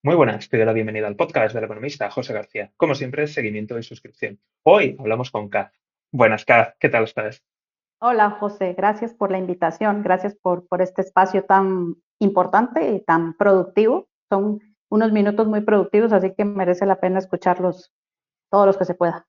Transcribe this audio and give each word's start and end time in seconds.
Muy 0.00 0.14
buenas, 0.14 0.48
te 0.48 0.56
doy 0.56 0.64
la 0.64 0.72
bienvenida 0.72 1.08
al 1.08 1.16
podcast 1.16 1.52
del 1.52 1.64
economista 1.64 2.08
José 2.08 2.32
García. 2.32 2.70
Como 2.76 2.94
siempre, 2.94 3.26
seguimiento 3.26 3.76
y 3.76 3.82
suscripción. 3.82 4.38
Hoy 4.62 4.96
hablamos 4.96 5.32
con 5.32 5.48
Kaz. 5.48 5.72
Buenas, 6.12 6.44
Kaz, 6.44 6.76
¿qué 6.78 6.88
tal 6.88 7.02
estás? 7.02 7.44
Hola, 8.00 8.30
José, 8.30 8.74
gracias 8.74 9.12
por 9.12 9.32
la 9.32 9.38
invitación, 9.38 10.04
gracias 10.04 10.36
por, 10.36 10.68
por 10.68 10.82
este 10.82 11.02
espacio 11.02 11.44
tan 11.46 11.96
importante 12.20 12.92
y 12.92 13.00
tan 13.00 13.36
productivo. 13.36 14.08
Son 14.28 14.60
unos 14.88 15.10
minutos 15.10 15.48
muy 15.48 15.62
productivos, 15.62 16.12
así 16.12 16.32
que 16.32 16.44
merece 16.44 16.86
la 16.86 17.00
pena 17.00 17.18
escucharlos 17.18 17.92
todos 18.52 18.66
los 18.66 18.78
que 18.78 18.84
se 18.84 18.94
pueda. 18.94 19.26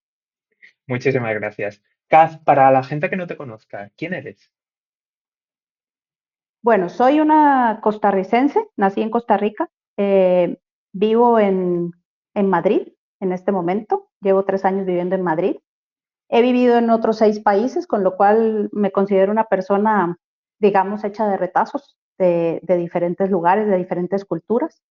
Muchísimas 0.86 1.34
gracias. 1.34 1.82
Kaz, 2.08 2.38
para 2.38 2.70
la 2.70 2.84
gente 2.84 3.10
que 3.10 3.18
no 3.18 3.26
te 3.26 3.38
conozca, 3.38 3.92
¿quién 3.98 4.14
eres? 4.14 4.54
Bueno, 6.62 6.90
soy 6.90 7.22
una 7.22 7.80
costarricense, 7.82 8.68
nací 8.76 9.02
en 9.02 9.10
Costa 9.10 9.36
Rica, 9.36 9.68
eh, 10.02 10.58
vivo 10.94 11.40
en, 11.40 11.92
en 12.34 12.50
Madrid 12.50 12.88
en 13.20 13.34
este 13.34 13.52
momento, 13.52 14.08
llevo 14.22 14.46
tres 14.46 14.64
años 14.64 14.86
viviendo 14.86 15.16
en 15.16 15.24
Madrid. 15.24 15.58
He 16.30 16.42
vivido 16.42 16.78
en 16.78 16.90
otros 16.90 17.18
seis 17.18 17.42
países, 17.42 17.86
con 17.86 18.04
lo 18.06 18.16
cual 18.16 18.70
me 18.72 18.92
considero 18.92 19.30
una 19.30 19.44
persona, 19.44 20.18
digamos, 20.58 21.04
hecha 21.04 21.28
de 21.28 21.36
retazos 21.36 21.98
de, 22.18 22.62
de, 22.64 22.78
diferentes 22.78 23.30
lugares, 23.30 23.68
de 23.68 23.78
diferentes 23.78 24.24
culturas. 24.24 24.82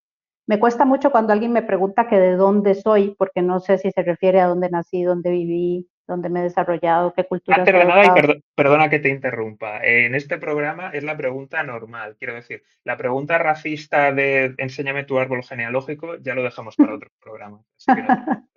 Me 0.47 0.61
cuesta 0.61 0.85
mucho 0.85 1.11
cuando 1.11 1.33
alguien 1.33 1.53
me 1.53 1.63
pregunta 1.63 2.07
que 2.07 2.21
de 2.21 2.37
dónde 2.37 2.75
soy, 2.75 3.15
porque 3.17 3.41
no 3.41 3.61
sé 3.61 3.79
si 3.79 3.91
se 3.91 4.03
refiere 4.03 4.41
a 4.41 4.49
dónde 4.49 4.69
nací, 4.69 5.05
dónde 5.05 5.31
viví, 5.31 5.89
dónde 6.09 6.29
me 6.29 6.41
he 6.41 6.45
desarrollado, 6.45 7.13
qué 7.15 7.25
cultura. 7.25 7.59
Antes 7.59 7.75
de 7.75 7.85
nada, 7.85 8.07
y 8.07 8.11
perdona, 8.11 8.41
perdona 8.55 8.91
que 8.91 8.99
te 8.99 9.11
interrumpa. 9.11 9.81
En 9.85 10.15
este 10.15 10.39
programa 10.39 10.91
es 10.91 11.05
la 11.05 11.17
pregunta 11.17 11.63
normal, 11.63 12.17
quiero 12.19 12.35
decir, 12.35 12.65
la 12.83 12.97
pregunta 12.97 13.39
racista 13.39 14.11
de 14.13 14.55
enséñame 14.59 15.05
tu 15.05 15.19
árbol 15.19 15.45
genealógico 15.45 16.17
ya 16.17 16.35
lo 16.35 16.43
dejamos 16.43 16.75
para 16.75 16.95
otro 16.95 17.11
programa. 17.21 17.61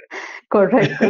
Correcto. 0.50 1.06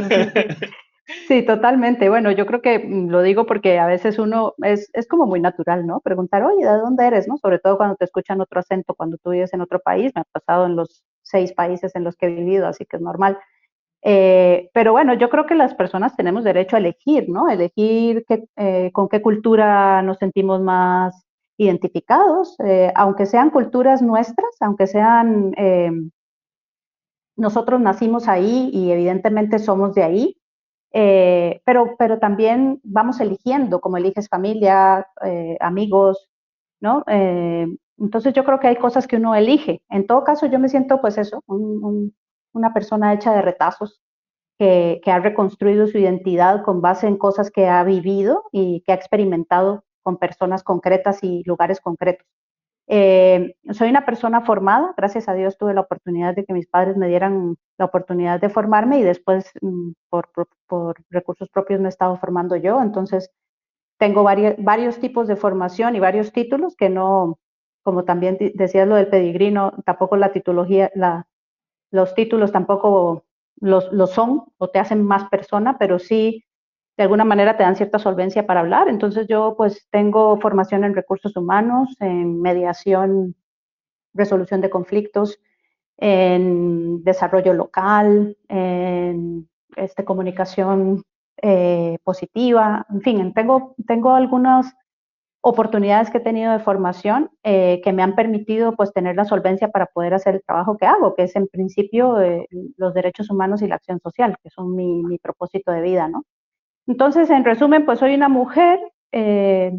Sí, 1.27 1.43
totalmente. 1.45 2.09
Bueno, 2.09 2.31
yo 2.31 2.45
creo 2.45 2.61
que 2.61 2.79
mm, 2.79 3.09
lo 3.09 3.21
digo 3.21 3.45
porque 3.45 3.79
a 3.79 3.87
veces 3.87 4.19
uno 4.19 4.53
es, 4.63 4.89
es 4.93 5.07
como 5.07 5.25
muy 5.25 5.39
natural, 5.39 5.85
¿no? 5.85 5.99
Preguntar, 5.99 6.43
oye, 6.43 6.65
¿de 6.65 6.77
dónde 6.77 7.05
eres? 7.05 7.27
¿no? 7.27 7.37
Sobre 7.37 7.59
todo 7.59 7.77
cuando 7.77 7.95
te 7.95 8.05
escuchan 8.05 8.41
otro 8.41 8.59
acento, 8.59 8.95
cuando 8.95 9.17
tú 9.17 9.31
vives 9.31 9.53
en 9.53 9.61
otro 9.61 9.79
país. 9.79 10.11
Me 10.15 10.21
ha 10.21 10.25
pasado 10.25 10.65
en 10.65 10.75
los 10.75 11.03
seis 11.21 11.53
países 11.53 11.95
en 11.95 12.03
los 12.03 12.15
que 12.15 12.27
he 12.27 12.29
vivido, 12.29 12.67
así 12.67 12.85
que 12.85 12.97
es 12.97 13.01
normal. 13.01 13.37
Eh, 14.03 14.69
pero 14.73 14.91
bueno, 14.93 15.13
yo 15.13 15.29
creo 15.29 15.45
que 15.45 15.55
las 15.55 15.75
personas 15.75 16.15
tenemos 16.15 16.43
derecho 16.43 16.75
a 16.75 16.79
elegir, 16.79 17.29
¿no? 17.29 17.49
Elegir 17.49 18.25
qué, 18.27 18.45
eh, 18.57 18.91
con 18.93 19.07
qué 19.09 19.21
cultura 19.21 20.01
nos 20.01 20.17
sentimos 20.17 20.61
más 20.61 21.25
identificados, 21.57 22.55
eh, 22.65 22.91
aunque 22.95 23.25
sean 23.27 23.51
culturas 23.51 24.01
nuestras, 24.01 24.49
aunque 24.61 24.87
sean, 24.87 25.53
eh, 25.57 25.91
nosotros 27.35 27.79
nacimos 27.81 28.27
ahí 28.27 28.69
y 28.73 28.91
evidentemente 28.91 29.59
somos 29.59 29.95
de 29.95 30.03
ahí, 30.03 30.37
eh, 30.93 31.61
pero, 31.65 31.95
pero 31.97 32.19
también 32.19 32.79
vamos 32.83 33.19
eligiendo, 33.19 33.79
como 33.81 33.97
eliges 33.97 34.27
familia, 34.29 35.07
eh, 35.23 35.57
amigos, 35.61 36.29
¿no? 36.81 37.03
Entonces 37.97 38.33
yo 38.33 38.43
creo 38.45 38.59
que 38.59 38.67
hay 38.67 38.77
cosas 38.77 39.07
que 39.07 39.17
uno 39.17 39.35
elige. 39.35 39.83
En 39.89 40.07
todo 40.07 40.23
caso, 40.23 40.47
yo 40.47 40.59
me 40.59 40.69
siento 40.69 40.99
pues 41.01 41.17
eso, 41.17 41.43
un, 41.47 41.83
un, 41.83 42.15
una 42.53 42.73
persona 42.73 43.13
hecha 43.13 43.33
de 43.33 43.41
retazos 43.41 44.01
que, 44.59 45.01
que, 45.03 45.11
ha 45.11 45.19
reconstruido 45.19 45.87
su 45.87 45.97
identidad 45.97 46.63
con 46.63 46.81
base 46.81 47.07
en 47.07 47.17
cosas 47.17 47.51
que 47.51 47.67
ha 47.67 47.83
vivido 47.83 48.43
y 48.51 48.81
que 48.81 48.91
ha 48.91 48.95
experimentado 48.95 49.83
con 50.03 50.17
personas 50.17 50.63
concretas 50.63 51.23
y 51.23 51.43
lugares 51.45 51.79
concretos. 51.79 52.27
Eh, 52.93 53.55
soy 53.71 53.89
una 53.89 54.05
persona 54.05 54.41
formada, 54.41 54.93
gracias 54.97 55.29
a 55.29 55.33
Dios 55.33 55.57
tuve 55.57 55.73
la 55.73 55.79
oportunidad 55.79 56.35
de 56.35 56.43
que 56.43 56.53
mis 56.53 56.67
padres 56.67 56.97
me 56.97 57.07
dieran 57.07 57.55
la 57.77 57.85
oportunidad 57.85 58.41
de 58.41 58.49
formarme 58.49 58.99
y 58.99 59.03
después 59.03 59.49
mm, 59.61 59.91
por, 60.09 60.29
por, 60.67 60.97
recursos 61.09 61.47
propios 61.49 61.79
me 61.79 61.87
he 61.87 61.89
estado 61.89 62.17
formando 62.17 62.57
yo, 62.57 62.81
entonces 62.81 63.31
tengo 63.97 64.23
varios, 64.23 64.55
varios 64.57 64.99
tipos 64.99 65.29
de 65.29 65.37
formación 65.37 65.95
y 65.95 66.01
varios 66.01 66.33
títulos 66.33 66.75
que 66.75 66.89
no, 66.89 67.39
como 67.83 68.03
también 68.03 68.37
decías 68.55 68.87
lo 68.87 68.95
del 68.95 69.07
pedigrino, 69.07 69.71
tampoco 69.85 70.17
la 70.17 70.33
titología, 70.33 70.91
la, 70.93 71.27
los 71.91 72.15
títulos 72.15 72.51
tampoco 72.51 73.25
los, 73.57 73.91
lo 73.91 74.07
son 74.07 74.45
o 74.57 74.69
te 74.69 74.79
hacen 74.79 75.03
más 75.03 75.29
persona, 75.29 75.77
pero 75.77 75.99
sí 75.99 76.43
de 76.97 77.03
alguna 77.03 77.25
manera 77.25 77.57
te 77.57 77.63
dan 77.63 77.75
cierta 77.75 77.99
solvencia 77.99 78.45
para 78.45 78.61
hablar. 78.61 78.87
Entonces 78.87 79.27
yo 79.27 79.55
pues 79.57 79.87
tengo 79.91 80.39
formación 80.39 80.83
en 80.83 80.95
recursos 80.95 81.35
humanos, 81.37 81.95
en 81.99 82.41
mediación, 82.41 83.35
resolución 84.13 84.61
de 84.61 84.69
conflictos, 84.69 85.39
en 85.97 87.03
desarrollo 87.03 87.53
local, 87.53 88.37
en 88.49 89.47
este, 89.75 90.03
comunicación 90.03 91.03
eh, 91.41 91.97
positiva, 92.03 92.85
en 92.89 93.01
fin, 93.01 93.33
tengo, 93.33 93.75
tengo 93.87 94.13
algunas 94.13 94.75
oportunidades 95.41 96.09
que 96.11 96.19
he 96.19 96.21
tenido 96.21 96.51
de 96.51 96.59
formación 96.59 97.31
eh, 97.43 97.81
que 97.83 97.93
me 97.93 98.03
han 98.03 98.15
permitido 98.15 98.75
pues 98.75 98.93
tener 98.93 99.15
la 99.15 99.25
solvencia 99.25 99.69
para 99.69 99.87
poder 99.87 100.13
hacer 100.13 100.35
el 100.35 100.43
trabajo 100.43 100.77
que 100.77 100.85
hago, 100.85 101.15
que 101.15 101.23
es 101.23 101.35
en 101.35 101.47
principio 101.47 102.21
eh, 102.21 102.47
los 102.77 102.93
derechos 102.93 103.29
humanos 103.29 103.61
y 103.61 103.67
la 103.67 103.75
acción 103.75 103.99
social, 103.99 104.37
que 104.43 104.51
son 104.51 104.75
mi, 104.75 105.03
mi 105.03 105.17
propósito 105.17 105.71
de 105.71 105.81
vida, 105.81 106.07
¿no? 106.07 106.23
Entonces, 106.87 107.29
en 107.29 107.43
resumen, 107.43 107.85
pues 107.85 107.99
soy 107.99 108.15
una 108.15 108.29
mujer 108.29 108.79
eh, 109.11 109.71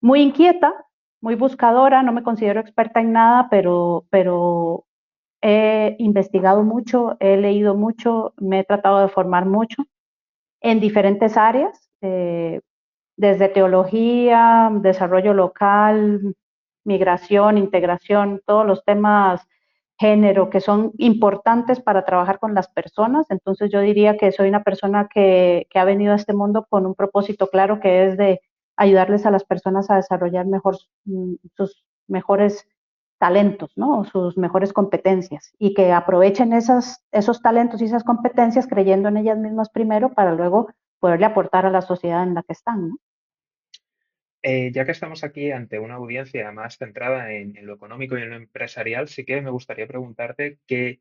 muy 0.00 0.20
inquieta, 0.20 0.74
muy 1.20 1.34
buscadora, 1.34 2.02
no 2.02 2.12
me 2.12 2.22
considero 2.22 2.60
experta 2.60 3.00
en 3.00 3.12
nada, 3.12 3.48
pero, 3.50 4.06
pero 4.10 4.84
he 5.42 5.96
investigado 5.98 6.62
mucho, 6.62 7.16
he 7.20 7.36
leído 7.36 7.74
mucho, 7.74 8.34
me 8.38 8.60
he 8.60 8.64
tratado 8.64 9.00
de 9.00 9.08
formar 9.08 9.46
mucho 9.46 9.84
en 10.60 10.80
diferentes 10.80 11.36
áreas, 11.36 11.90
eh, 12.02 12.60
desde 13.18 13.48
teología, 13.48 14.70
desarrollo 14.72 15.34
local, 15.34 16.34
migración, 16.84 17.58
integración, 17.58 18.40
todos 18.46 18.64
los 18.64 18.84
temas 18.84 19.46
género 19.98 20.48
que 20.48 20.60
son 20.60 20.92
importantes 20.98 21.80
para 21.80 22.04
trabajar 22.04 22.38
con 22.38 22.54
las 22.54 22.68
personas. 22.68 23.26
Entonces 23.30 23.70
yo 23.72 23.80
diría 23.80 24.16
que 24.16 24.30
soy 24.30 24.48
una 24.48 24.62
persona 24.62 25.08
que, 25.12 25.66
que, 25.70 25.78
ha 25.80 25.84
venido 25.84 26.12
a 26.12 26.16
este 26.16 26.32
mundo 26.32 26.66
con 26.70 26.86
un 26.86 26.94
propósito 26.94 27.48
claro 27.48 27.80
que 27.80 28.06
es 28.06 28.16
de 28.16 28.40
ayudarles 28.76 29.26
a 29.26 29.32
las 29.32 29.44
personas 29.44 29.90
a 29.90 29.96
desarrollar 29.96 30.46
mejor 30.46 30.76
mm, 31.04 31.34
sus 31.56 31.84
mejores 32.06 32.68
talentos, 33.18 33.72
¿no? 33.74 34.04
sus 34.04 34.38
mejores 34.38 34.72
competencias 34.72 35.52
y 35.58 35.74
que 35.74 35.92
aprovechen 35.92 36.52
esas, 36.52 37.04
esos 37.10 37.42
talentos 37.42 37.82
y 37.82 37.86
esas 37.86 38.04
competencias 38.04 38.68
creyendo 38.68 39.08
en 39.08 39.16
ellas 39.16 39.38
mismas 39.38 39.70
primero 39.70 40.14
para 40.14 40.32
luego 40.34 40.68
poderle 41.00 41.26
aportar 41.26 41.66
a 41.66 41.70
la 41.70 41.82
sociedad 41.82 42.22
en 42.22 42.34
la 42.34 42.44
que 42.44 42.52
están. 42.52 42.90
¿no? 42.90 42.96
Eh, 44.42 44.70
ya 44.72 44.84
que 44.84 44.92
estamos 44.92 45.24
aquí 45.24 45.50
ante 45.50 45.78
una 45.80 45.94
audiencia 45.96 46.50
más 46.52 46.76
centrada 46.78 47.32
en, 47.32 47.54
lo 47.66 47.74
económico 47.74 48.16
y 48.16 48.22
en 48.22 48.30
lo 48.30 48.36
empresarial, 48.36 49.08
sí 49.08 49.24
que 49.24 49.40
me 49.40 49.50
gustaría 49.50 49.86
preguntarte 49.88 50.58
que, 50.66 51.00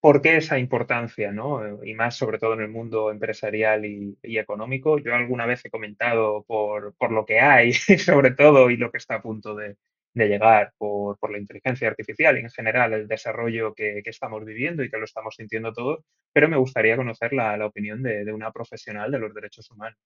por 0.00 0.22
qué 0.22 0.36
esa 0.36 0.58
importancia, 0.58 1.32
¿no? 1.32 1.84
Y 1.84 1.94
más 1.94 2.16
sobre 2.16 2.38
todo 2.38 2.54
en 2.54 2.60
el 2.60 2.68
mundo 2.68 3.10
empresarial 3.10 3.84
y, 3.84 4.16
económico. 4.22 4.98
Yo 4.98 5.14
alguna 5.14 5.46
vez 5.46 5.64
he 5.64 5.70
comentado 5.70 6.44
por, 6.44 6.94
por, 6.96 7.12
lo 7.12 7.26
que 7.26 7.40
hay, 7.40 7.72
sobre 7.98 8.32
todo, 8.32 8.70
y 8.70 8.76
lo 8.76 8.90
que 8.90 8.98
está 8.98 9.16
a 9.16 9.22
punto 9.22 9.54
de, 9.54 9.76
de 10.14 10.28
llegar 10.28 10.72
por, 10.78 11.18
por, 11.18 11.30
la 11.32 11.38
inteligencia 11.38 11.88
artificial 11.88 12.36
y 12.38 12.40
en 12.42 12.50
general 12.50 12.92
el 12.92 13.08
desarrollo 13.08 13.74
que, 13.74 14.02
que, 14.04 14.10
estamos 14.10 14.44
viviendo 14.44 14.82
y 14.84 14.90
que 14.90 14.98
lo 14.98 15.04
estamos 15.04 15.34
sintiendo 15.36 15.72
todos, 15.72 16.04
pero 16.32 16.48
me 16.48 16.56
gustaría 16.56 16.96
conocer 16.96 17.32
la, 17.32 17.56
la 17.56 17.66
opinión 17.66 18.02
de, 18.02 18.24
de 18.24 18.32
una 18.32 18.52
profesional 18.52 19.10
de 19.10 19.18
los 19.18 19.34
derechos 19.34 19.70
humanos. 19.70 19.98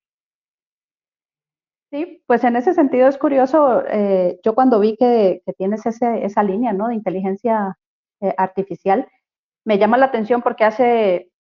Sí, 1.93 2.23
pues 2.27 2.43
en 2.45 2.57
ese 2.57 2.73
sentido 2.73 3.07
es 3.07 3.19
curioso, 3.19 3.83
eh, 3.87 4.41
yo 4.43 4.55
cuando 4.55 4.81
vi 4.81 4.97
que, 4.97 5.43
tienes 5.59 5.85
ese, 5.85 6.25
esa 6.25 6.43
línea 6.43 6.73
¿no? 6.73 6.89
de 6.89 6.95
inteligencia 6.95 7.77
eh, 8.21 8.35
artificial, 8.39 9.07
me 9.67 9.79
llama 9.79 9.99
la 9.99 10.07
atención 10.07 10.43
porque 10.43 10.65
hace, 10.65 11.31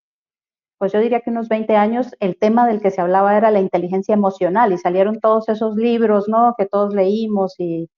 pues 0.78 0.92
yo 0.92 1.00
diría 1.00 1.20
que 1.22 1.30
unos 1.30 1.48
20 1.48 1.76
años, 1.76 2.14
el 2.20 2.38
tema 2.38 2.66
del 2.66 2.82
que 2.82 2.90
se 2.90 3.00
hablaba 3.00 3.36
era 3.36 3.50
la 3.50 3.60
inteligencia 3.60 4.14
emocional 4.14 4.72
y 4.72 4.78
salieron 4.78 5.20
todos 5.20 5.48
esos 5.48 5.76
libros, 5.76 6.28
¿no? 6.28 6.54
Que 6.58 6.66
todos 6.66 6.94
leímos 6.94 7.54
y, 7.58 7.88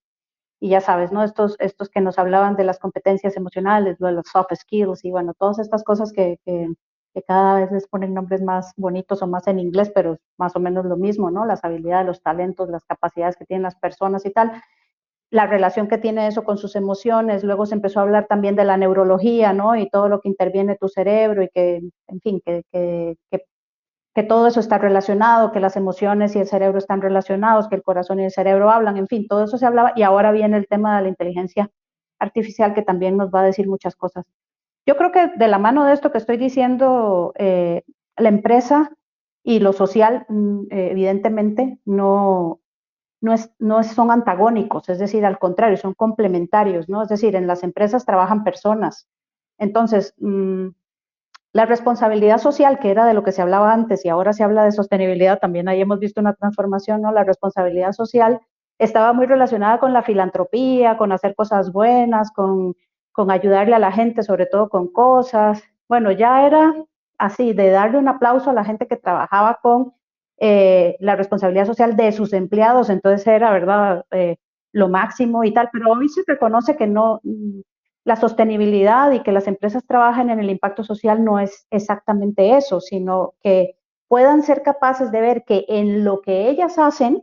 ya 0.61 0.81
sabes, 0.81 1.12
¿no? 1.12 1.25
Estos, 1.25 1.57
estos 1.61 1.91
que 1.91 2.00
nos 2.00 2.19
hablaban 2.19 2.57
de 2.57 2.65
las 2.65 2.79
competencias 2.79 3.37
emocionales, 3.37 3.99
de 3.99 4.12
los 4.12 4.27
soft 4.33 4.55
skills 4.55 5.05
y 5.05 5.11
bueno, 5.11 5.35
todas 5.39 5.59
estas 5.59 5.85
cosas 5.85 6.12
que, 6.12 6.39
que 7.14 7.22
cada 7.22 7.61
vez 7.61 7.70
les 7.72 7.87
ponen 7.88 8.12
nombres 8.14 8.43
más 8.43 8.72
bonitos 8.76 9.22
o 9.22 9.26
más 9.26 9.46
en 9.46 9.61
inglés, 9.61 9.90
pero 9.94 10.19
más 10.38 10.56
o 10.56 10.61
menos 10.61 10.84
lo 10.84 10.96
mismo, 10.96 11.31
¿no? 11.31 11.46
Las 11.46 11.64
habilidades, 11.64 12.06
los 12.06 12.22
talentos, 12.22 12.69
las 12.69 12.84
capacidades 12.84 13.37
que 13.37 13.46
tienen 13.46 13.62
las 13.62 13.76
personas 13.76 14.26
y 14.26 14.32
tal. 14.32 14.52
La 15.31 15.46
relación 15.46 15.88
que 15.88 15.99
tiene 15.99 16.26
eso 16.28 16.44
con 16.44 16.58
sus 16.58 16.76
emociones. 16.76 17.44
Luego 17.44 17.66
se 17.66 17.75
empezó 17.75 18.00
a 18.00 18.02
hablar 18.05 18.26
también 18.28 18.56
de 18.56 18.64
la 18.64 18.76
neurología, 18.76 19.52
¿no? 19.52 19.76
Y 19.76 19.88
todo 19.90 20.08
lo 20.08 20.20
que 20.20 20.28
interviene 20.28 20.76
tu 20.76 20.88
cerebro 20.88 21.43
y 21.43 21.49
que, 21.50 21.82
en 22.08 22.20
fin, 22.20 22.40
que, 22.44 22.62
que, 22.72 23.16
que, 23.31 23.44
que 24.14 24.22
todo 24.25 24.46
eso 24.49 24.61
está 24.61 24.78
relacionado, 24.78 25.52
que 25.52 25.61
las 25.61 25.76
emociones 25.76 26.37
y 26.37 26.40
el 26.40 26.46
cerebro 26.49 26.78
están 26.78 27.02
relacionados, 27.02 27.69
que 27.69 27.76
el 27.76 27.82
corazón 27.82 28.20
y 28.20 28.25
el 28.25 28.31
cerebro 28.32 28.70
hablan, 28.70 28.96
en 28.96 29.08
fin, 29.08 29.26
todo 29.28 29.44
eso 29.44 29.58
se 29.58 29.66
hablaba. 29.66 29.93
Y 29.96 30.02
ahora 30.02 30.32
viene 30.32 30.56
el 30.56 30.69
tema 30.69 30.96
de 30.96 31.02
la 31.05 31.08
inteligencia 31.11 31.70
artificial 32.20 32.75
que 32.75 32.82
también 32.82 33.16
nos 33.16 33.31
va 33.31 33.40
a 33.43 33.44
decir 33.44 33.69
muchas 33.69 33.96
cosas. 33.96 34.25
Yo 34.87 34.97
creo 34.97 35.13
que 35.13 35.29
de 35.37 35.49
la 35.49 35.59
mano 35.59 35.85
de 35.85 35.95
esto 35.95 36.13
que 36.13 36.19
estoy 36.19 36.37
diciendo, 36.37 37.33
eh, 37.37 37.83
la 38.17 38.29
empresa 38.29 38.93
y 39.43 39.61
lo 39.61 39.73
social, 39.73 40.27
mm, 40.29 40.67
evidentemente, 40.71 41.79
no, 41.85 42.61
no, 43.21 43.33
es, 43.33 43.51
no 43.59 43.83
son 43.83 44.11
antagónicos, 44.11 44.89
es 44.89 44.99
decir, 44.99 45.25
al 45.25 45.39
contrario, 45.39 45.77
son 45.79 45.95
complementarios, 45.95 46.89
¿no? 46.89 47.03
Es 47.03 47.09
decir, 47.09 47.37
en 47.37 47.47
las 47.47 47.63
empresas 47.63 48.05
trabajan 48.05 48.45
personas. 48.45 49.09
Entonces, 49.59 50.15
mm, 50.19 50.69
la 51.55 51.67
responsabilidad 51.67 52.39
social, 52.39 52.79
que 52.79 52.91
era 52.91 53.07
de 53.07 53.15
lo 53.15 53.23
que 53.23 53.33
se 53.33 53.41
hablaba 53.43 53.73
antes 53.73 54.05
y 54.05 54.09
ahora 54.09 54.33
se 54.33 54.45
habla 54.45 54.65
de 54.65 54.73
sostenibilidad, 54.73 55.39
también 55.39 55.69
ahí 55.69 55.81
hemos 55.81 56.01
visto 56.01 56.21
una 56.21 56.35
transformación, 56.35 57.03
¿no? 57.03 57.13
La 57.13 57.25
responsabilidad 57.25 57.93
social 57.93 58.41
estaba 58.79 59.13
muy 59.13 59.27
relacionada 59.27 59.79
con 59.79 59.93
la 59.93 60.03
filantropía, 60.03 60.97
con 60.99 61.13
hacer 61.13 61.35
cosas 61.35 61.73
buenas, 61.73 62.33
con, 62.33 62.75
con 63.14 63.31
ayudarle 63.31 63.76
a 63.76 63.78
la 63.78 63.93
gente, 63.93 64.25
sobre 64.25 64.46
todo 64.46 64.69
con 64.69 64.88
cosas. 64.88 65.62
Bueno, 65.88 66.11
ya 66.11 66.46
era 66.46 66.75
así, 67.16 67.52
de 67.52 67.70
darle 67.70 67.99
un 67.99 68.08
aplauso 68.08 68.50
a 68.50 68.52
la 68.52 68.64
gente 68.64 68.88
que 68.88 68.96
trabajaba 68.96 69.61
con 69.62 69.94
eh, 70.38 70.96
la 70.99 71.14
responsabilidad 71.14 71.64
social 71.64 71.96
de 71.96 72.11
sus 72.11 72.32
empleados, 72.32 72.90
entonces 72.90 73.25
era, 73.26 73.52
¿verdad?, 73.52 74.05
eh, 74.11 74.37
lo 74.72 74.88
máximo 74.88 75.44
y 75.44 75.55
tal, 75.55 75.70
pero 75.72 75.93
hoy 75.93 76.08
se 76.08 76.22
reconoce 76.26 76.76
que 76.76 76.88
no, 76.88 77.20
la 78.02 78.16
sostenibilidad 78.16 79.12
y 79.12 79.20
que 79.20 79.31
las 79.31 79.46
empresas 79.46 79.84
trabajen 79.87 80.31
en 80.31 80.40
el 80.40 80.50
impacto 80.50 80.82
social 80.82 81.25
no 81.25 81.38
es 81.38 81.69
exactamente 81.70 82.56
eso, 82.56 82.81
sino 82.81 83.34
que 83.40 83.76
puedan 84.08 84.43
ser 84.43 84.62
capaces 84.62 85.12
de 85.12 85.20
ver 85.20 85.44
que 85.44 85.64
en 85.69 86.05
lo 86.05 86.20
que 86.20 86.49
ellas 86.49 86.76
hacen, 86.78 87.22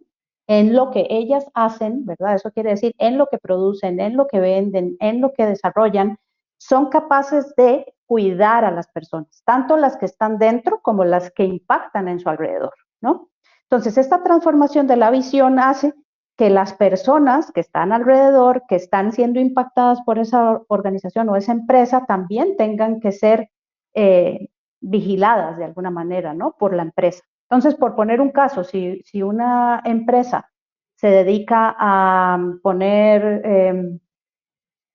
en 0.51 0.75
lo 0.75 0.91
que 0.91 1.07
ellas 1.09 1.45
hacen, 1.53 2.05
¿verdad? 2.05 2.35
Eso 2.35 2.51
quiere 2.51 2.71
decir 2.71 2.93
en 2.97 3.17
lo 3.17 3.27
que 3.27 3.37
producen, 3.37 4.01
en 4.01 4.17
lo 4.17 4.27
que 4.27 4.41
venden, 4.41 4.97
en 4.99 5.21
lo 5.21 5.31
que 5.31 5.45
desarrollan, 5.45 6.17
son 6.57 6.89
capaces 6.89 7.55
de 7.55 7.85
cuidar 8.05 8.65
a 8.65 8.71
las 8.71 8.89
personas, 8.89 9.41
tanto 9.45 9.77
las 9.77 9.95
que 9.95 10.07
están 10.07 10.39
dentro 10.39 10.81
como 10.81 11.05
las 11.05 11.31
que 11.31 11.45
impactan 11.45 12.09
en 12.09 12.19
su 12.19 12.27
alrededor, 12.27 12.73
¿no? 12.99 13.29
Entonces, 13.63 13.97
esta 13.97 14.23
transformación 14.23 14.87
de 14.87 14.97
la 14.97 15.09
visión 15.09 15.57
hace 15.57 15.93
que 16.35 16.49
las 16.49 16.73
personas 16.73 17.53
que 17.53 17.61
están 17.61 17.93
alrededor, 17.93 18.63
que 18.67 18.75
están 18.75 19.13
siendo 19.13 19.39
impactadas 19.39 20.01
por 20.01 20.19
esa 20.19 20.59
organización 20.67 21.29
o 21.29 21.37
esa 21.37 21.53
empresa, 21.53 22.05
también 22.05 22.57
tengan 22.57 22.99
que 22.99 23.13
ser 23.13 23.49
eh, 23.93 24.49
vigiladas 24.81 25.57
de 25.57 25.63
alguna 25.63 25.91
manera, 25.91 26.33
¿no? 26.33 26.57
Por 26.59 26.75
la 26.75 26.83
empresa. 26.83 27.23
Entonces, 27.51 27.75
por 27.75 27.95
poner 27.95 28.21
un 28.21 28.31
caso, 28.31 28.63
si, 28.63 29.03
una 29.21 29.81
empresa 29.83 30.49
se 30.95 31.07
dedica 31.07 31.75
a 31.77 32.39
poner 32.63 33.41
em, 33.43 33.99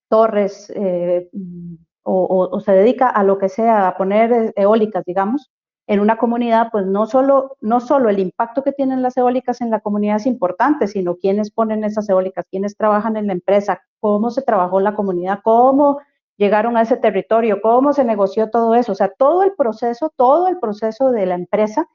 torres 0.08 0.72
eh, 0.74 1.28
o, 2.02 2.48
o, 2.50 2.60
se 2.60 2.72
dedica 2.72 3.08
a 3.10 3.24
lo 3.24 3.36
que 3.36 3.50
sea, 3.50 3.88
a 3.88 3.96
poner 3.98 4.54
eólicas, 4.56 5.04
digamos, 5.04 5.50
en 5.86 6.00
una 6.00 6.16
comunidad, 6.16 6.68
pues 6.72 6.86
no 6.86 7.04
solo, 7.04 7.58
no 7.60 7.80
solo 7.80 8.08
el 8.08 8.20
impacto 8.20 8.62
que 8.62 8.72
tienen 8.72 9.02
las 9.02 9.18
eólicas 9.18 9.60
en 9.60 9.70
la 9.70 9.80
comunidad 9.80 10.16
es 10.16 10.24
importante, 10.24 10.86
sino 10.86 11.16
quiénes 11.16 11.50
ponen 11.50 11.84
esas 11.84 12.08
eólicas, 12.08 12.46
quiénes 12.50 12.74
trabajan 12.74 13.18
en 13.18 13.26
la 13.26 13.34
empresa, 13.34 13.82
cómo 14.00 14.30
se 14.30 14.40
trabajó 14.40 14.80
la 14.80 14.94
comunidad, 14.94 15.40
cómo 15.44 16.00
llegaron 16.38 16.78
a 16.78 16.82
ese 16.82 16.96
territorio, 16.96 17.60
cómo 17.60 17.92
se 17.92 18.04
negoció 18.04 18.48
todo 18.48 18.74
eso. 18.74 18.92
O 18.92 18.94
sea, 18.94 19.12
todo 19.16 19.42
el 19.42 19.52
proceso, 19.52 20.10
todo 20.16 20.48
el 20.48 20.58
proceso 20.58 21.10
de 21.10 21.26
la 21.26 21.34
empresa 21.34 21.86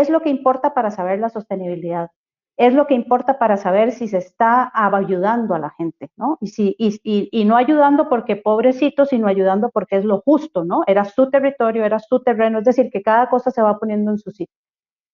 es 0.00 0.10
lo 0.10 0.20
que 0.22 0.30
importa 0.30 0.74
para 0.74 0.90
saber 0.90 1.18
la 1.20 1.28
sostenibilidad 1.28 2.10
es 2.56 2.74
lo 2.74 2.86
que 2.86 2.94
importa 2.94 3.38
para 3.38 3.56
saber 3.56 3.92
si 3.92 4.08
se 4.08 4.18
está 4.18 4.70
ayudando 4.74 5.54
a 5.54 5.58
la 5.58 5.70
gente, 5.70 6.10
¿no? 6.16 6.38
Y, 6.40 6.48
si, 6.48 6.76
y, 6.78 7.44
no 7.44 7.56
ayudando 7.56 8.08
porque 8.08 8.36
pobrecito, 8.36 9.06
sino 9.06 9.26
ayudando 9.26 9.70
porque 9.70 9.96
es 9.96 10.04
lo 10.04 10.20
justo, 10.20 10.64
¿no? 10.64 10.82
Era 10.86 11.04
su 11.04 11.30
territorio, 11.30 11.84
era 11.84 11.98
su 11.98 12.22
terreno, 12.22 12.58
es 12.58 12.64
decir, 12.64 12.90
que 12.90 13.02
cada 13.02 13.28
cosa 13.30 13.50
se 13.50 13.62
va 13.62 13.78
poniendo 13.78 14.10
en 14.10 14.18
su 14.18 14.30
sitio. 14.30 14.54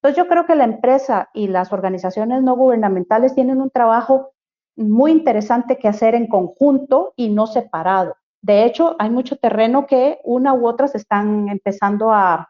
Entonces 0.01 0.17
yo 0.23 0.29
creo 0.29 0.47
que 0.47 0.57
la 0.57 0.65
empresa 0.65 1.29
y 1.33 1.49
las 1.49 1.73
organizaciones 1.73 2.43
no 2.43 2.57
gubernamentales 2.57 3.35
tienen 3.35 3.61
un 3.61 3.71
trabajo 3.71 4.33
muy 4.77 5.11
interesante 5.11 5.77
que 5.79 5.89
hacer 5.89 6.15
en 6.15 6.29
conjunto 6.29 7.13
y 7.17 7.31
no 7.31 7.47
separado. 7.47 8.17
De 8.43 8.65
hecho, 8.65 8.95
hay 8.99 9.11
mucho 9.11 9.37
terreno 9.37 9.87
que 9.87 10.21
una 10.23 10.55
u 10.55 10.67
otra 10.69 10.87
se 10.87 10.99
están 10.99 11.49
empezando 11.49 12.13
a, 12.13 12.49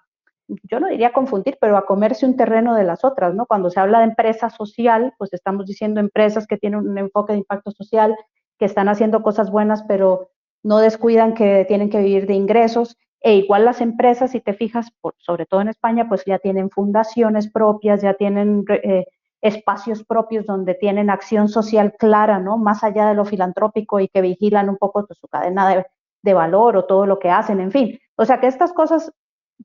yo 0.48 0.80
no 0.80 0.88
diría 0.88 1.12
confundir, 1.12 1.58
pero 1.60 1.76
a 1.76 1.86
comerse 1.86 2.26
un 2.26 2.36
terreno 2.36 2.74
de 2.74 2.84
las 2.84 3.04
otras, 3.04 3.34
¿no? 3.34 3.46
Cuando 3.46 3.70
se 3.70 3.80
habla 3.80 3.98
de 3.98 4.06
empresa 4.06 4.50
social, 4.50 5.14
pues 5.18 5.32
estamos 5.32 5.66
diciendo 5.66 6.00
empresas 6.00 6.46
que 6.46 6.56
tienen 6.56 6.80
un 6.80 6.98
enfoque 6.98 7.32
de 7.32 7.40
impacto 7.40 7.70
social, 7.70 8.16
que 8.58 8.64
están 8.64 8.88
haciendo 8.88 9.22
cosas 9.22 9.50
buenas, 9.50 9.82
pero 9.84 10.30
no 10.62 10.78
descuidan 10.78 11.34
que 11.34 11.64
tienen 11.68 11.90
que 11.90 12.00
vivir 12.00 12.26
de 12.26 12.34
ingresos. 12.34 12.96
E 13.20 13.34
igual 13.34 13.64
las 13.64 13.80
empresas, 13.80 14.30
si 14.30 14.40
te 14.40 14.54
fijas, 14.54 14.90
sobre 15.18 15.44
todo 15.46 15.60
en 15.60 15.68
España, 15.68 16.08
pues 16.08 16.24
ya 16.24 16.38
tienen 16.38 16.70
fundaciones 16.70 17.50
propias, 17.50 18.00
ya 18.00 18.14
tienen 18.14 18.64
eh, 18.68 19.06
espacios 19.40 20.04
propios 20.04 20.46
donde 20.46 20.74
tienen 20.74 21.10
acción 21.10 21.48
social 21.48 21.94
clara, 21.98 22.38
¿no? 22.38 22.58
Más 22.58 22.82
allá 22.84 23.08
de 23.08 23.14
lo 23.14 23.24
filantrópico 23.24 24.00
y 24.00 24.08
que 24.08 24.22
vigilan 24.22 24.68
un 24.68 24.78
poco 24.78 25.06
pues, 25.06 25.18
su 25.18 25.28
cadena 25.28 25.68
de, 25.68 25.86
de 26.22 26.34
valor 26.34 26.76
o 26.76 26.84
todo 26.86 27.06
lo 27.06 27.18
que 27.18 27.30
hacen, 27.30 27.60
en 27.60 27.70
fin. 27.70 27.98
O 28.16 28.24
sea 28.24 28.40
que 28.40 28.46
estas 28.46 28.72
cosas 28.72 29.12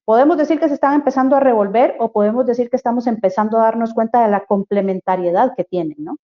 podemos 0.05 0.37
decir 0.37 0.59
que 0.59 0.67
se 0.67 0.73
están 0.75 0.93
empezando 0.93 1.35
a 1.35 1.39
revolver 1.39 1.95
o 1.99 2.11
podemos 2.11 2.45
decir 2.45 2.69
que 2.69 2.75
estamos 2.75 3.07
empezando 3.07 3.57
a 3.57 3.63
darnos 3.65 3.93
cuenta 3.93 4.23
de 4.23 4.31
la 4.31 4.45
complementariedad 4.45 5.53
que 5.55 5.63
tienen, 5.63 5.97
¿no? 5.99 6.17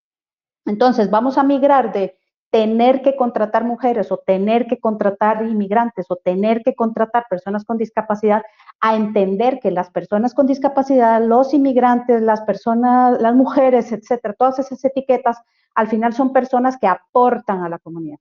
Entonces, 0.66 1.10
vamos 1.10 1.38
a 1.38 1.42
migrar 1.42 1.92
de 1.92 2.16
tener 2.50 3.02
que 3.02 3.16
contratar 3.16 3.64
mujeres 3.64 4.10
o 4.10 4.18
tener 4.18 4.66
que 4.66 4.80
contratar 4.80 5.44
inmigrantes 5.44 6.06
o 6.08 6.16
tener 6.16 6.62
que 6.62 6.74
contratar 6.74 7.26
personas 7.30 7.64
con 7.64 7.78
discapacidad 7.78 8.42
a 8.80 8.96
entender 8.96 9.60
que 9.60 9.70
las 9.70 9.90
personas 9.90 10.34
con 10.34 10.46
discapacidad, 10.46 11.22
los 11.24 11.54
inmigrantes, 11.54 12.20
las 12.22 12.40
personas, 12.42 13.20
las 13.22 13.34
mujeres, 13.36 13.92
etcétera, 13.92 14.34
todas 14.34 14.58
esas 14.58 14.84
etiquetas, 14.84 15.38
al 15.76 15.86
final 15.88 16.12
son 16.12 16.32
personas 16.32 16.76
que 16.78 16.88
aportan 16.88 17.62
a 17.62 17.68
la 17.68 17.78
comunidad 17.78 18.18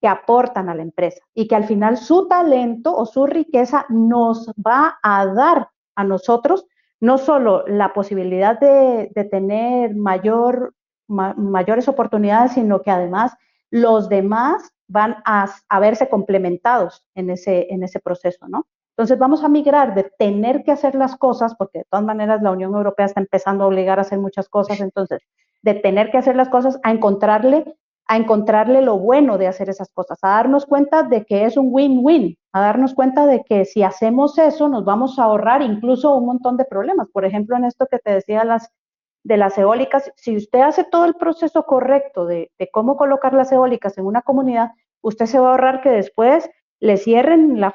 que 0.00 0.08
aportan 0.08 0.68
a 0.68 0.74
la 0.74 0.82
empresa 0.82 1.20
y 1.34 1.46
que 1.46 1.56
al 1.56 1.64
final 1.64 1.96
su 1.96 2.26
talento 2.26 2.96
o 2.96 3.06
su 3.06 3.26
riqueza 3.26 3.86
nos 3.88 4.48
va 4.54 4.98
a 5.02 5.26
dar 5.26 5.68
a 5.94 6.04
nosotros 6.04 6.66
no 7.00 7.18
solo 7.18 7.64
la 7.66 7.92
posibilidad 7.92 8.58
de, 8.60 9.10
tener 9.30 9.94
mayor, 9.94 10.74
mayores 11.08 11.88
oportunidades, 11.88 12.52
sino 12.52 12.82
que 12.82 12.90
además 12.90 13.32
los 13.70 14.08
demás 14.08 14.70
van 14.86 15.16
a, 15.24 15.48
verse 15.80 16.08
complementados 16.08 17.04
en 17.14 17.30
ese, 17.30 17.68
en 17.70 17.82
ese 17.82 18.00
proceso, 18.00 18.48
¿no? 18.48 18.66
Entonces 18.90 19.18
vamos 19.18 19.44
a 19.44 19.48
migrar 19.48 19.94
de 19.94 20.12
tener 20.18 20.62
que 20.62 20.72
hacer 20.72 20.94
las 20.94 21.16
cosas, 21.16 21.54
porque 21.54 21.78
de 21.78 21.84
todas 21.88 22.04
maneras 22.04 22.42
la 22.42 22.50
Unión 22.50 22.74
Europea 22.74 23.06
está 23.06 23.20
empezando 23.20 23.64
a 23.64 23.68
obligar 23.68 23.98
a 23.98 24.02
hacer 24.02 24.18
muchas 24.18 24.48
cosas, 24.48 24.80
entonces 24.80 25.22
de 25.62 25.74
tener 25.74 26.10
que 26.10 26.18
hacer 26.18 26.36
las 26.36 26.48
cosas 26.48 26.78
a 26.82 26.90
encontrarle 26.90 27.76
a 28.10 28.16
encontrarle 28.16 28.82
lo 28.82 28.98
bueno 28.98 29.38
de 29.38 29.46
hacer 29.46 29.70
esas 29.70 29.92
cosas, 29.92 30.18
a 30.22 30.30
darnos 30.30 30.66
cuenta 30.66 31.04
de 31.04 31.24
que 31.24 31.44
es 31.44 31.56
un 31.56 31.68
win-win, 31.70 32.36
a 32.52 32.60
darnos 32.60 32.92
cuenta 32.92 33.24
de 33.24 33.44
que 33.44 33.64
si 33.64 33.84
hacemos 33.84 34.36
eso 34.36 34.68
nos 34.68 34.84
vamos 34.84 35.16
a 35.20 35.22
ahorrar 35.22 35.62
incluso 35.62 36.16
un 36.16 36.26
montón 36.26 36.56
de 36.56 36.64
problemas. 36.64 37.06
Por 37.12 37.24
ejemplo, 37.24 37.56
en 37.56 37.66
esto 37.66 37.86
que 37.88 38.00
te 38.00 38.10
decía 38.10 38.42
las, 38.42 38.68
de 39.22 39.36
las 39.36 39.56
eólicas, 39.58 40.10
si 40.16 40.36
usted 40.36 40.58
hace 40.58 40.82
todo 40.82 41.04
el 41.04 41.14
proceso 41.14 41.62
correcto 41.66 42.26
de, 42.26 42.50
cómo 42.72 42.96
colocar 42.96 43.32
las 43.32 43.52
eólicas 43.52 43.96
en 43.96 44.06
una 44.06 44.22
comunidad, 44.22 44.72
usted 45.02 45.26
se 45.26 45.38
va 45.38 45.46
a 45.46 45.50
ahorrar 45.52 45.80
que 45.80 45.90
después 45.90 46.50
le 46.80 46.96
cierren 46.96 47.60
la, 47.60 47.70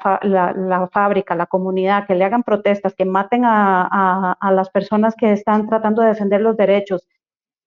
fábrica, 0.92 1.34
la 1.34 1.46
comunidad, 1.46 2.06
que 2.06 2.14
le 2.14 2.26
hagan 2.26 2.42
protestas, 2.42 2.94
que 2.94 3.06
maten 3.06 3.44
a, 3.46 4.36
las 4.52 4.68
personas 4.68 5.14
que 5.16 5.32
están 5.32 5.66
tratando 5.66 6.02
de 6.02 6.08
defender 6.08 6.42
los 6.42 6.58
derechos, 6.58 7.08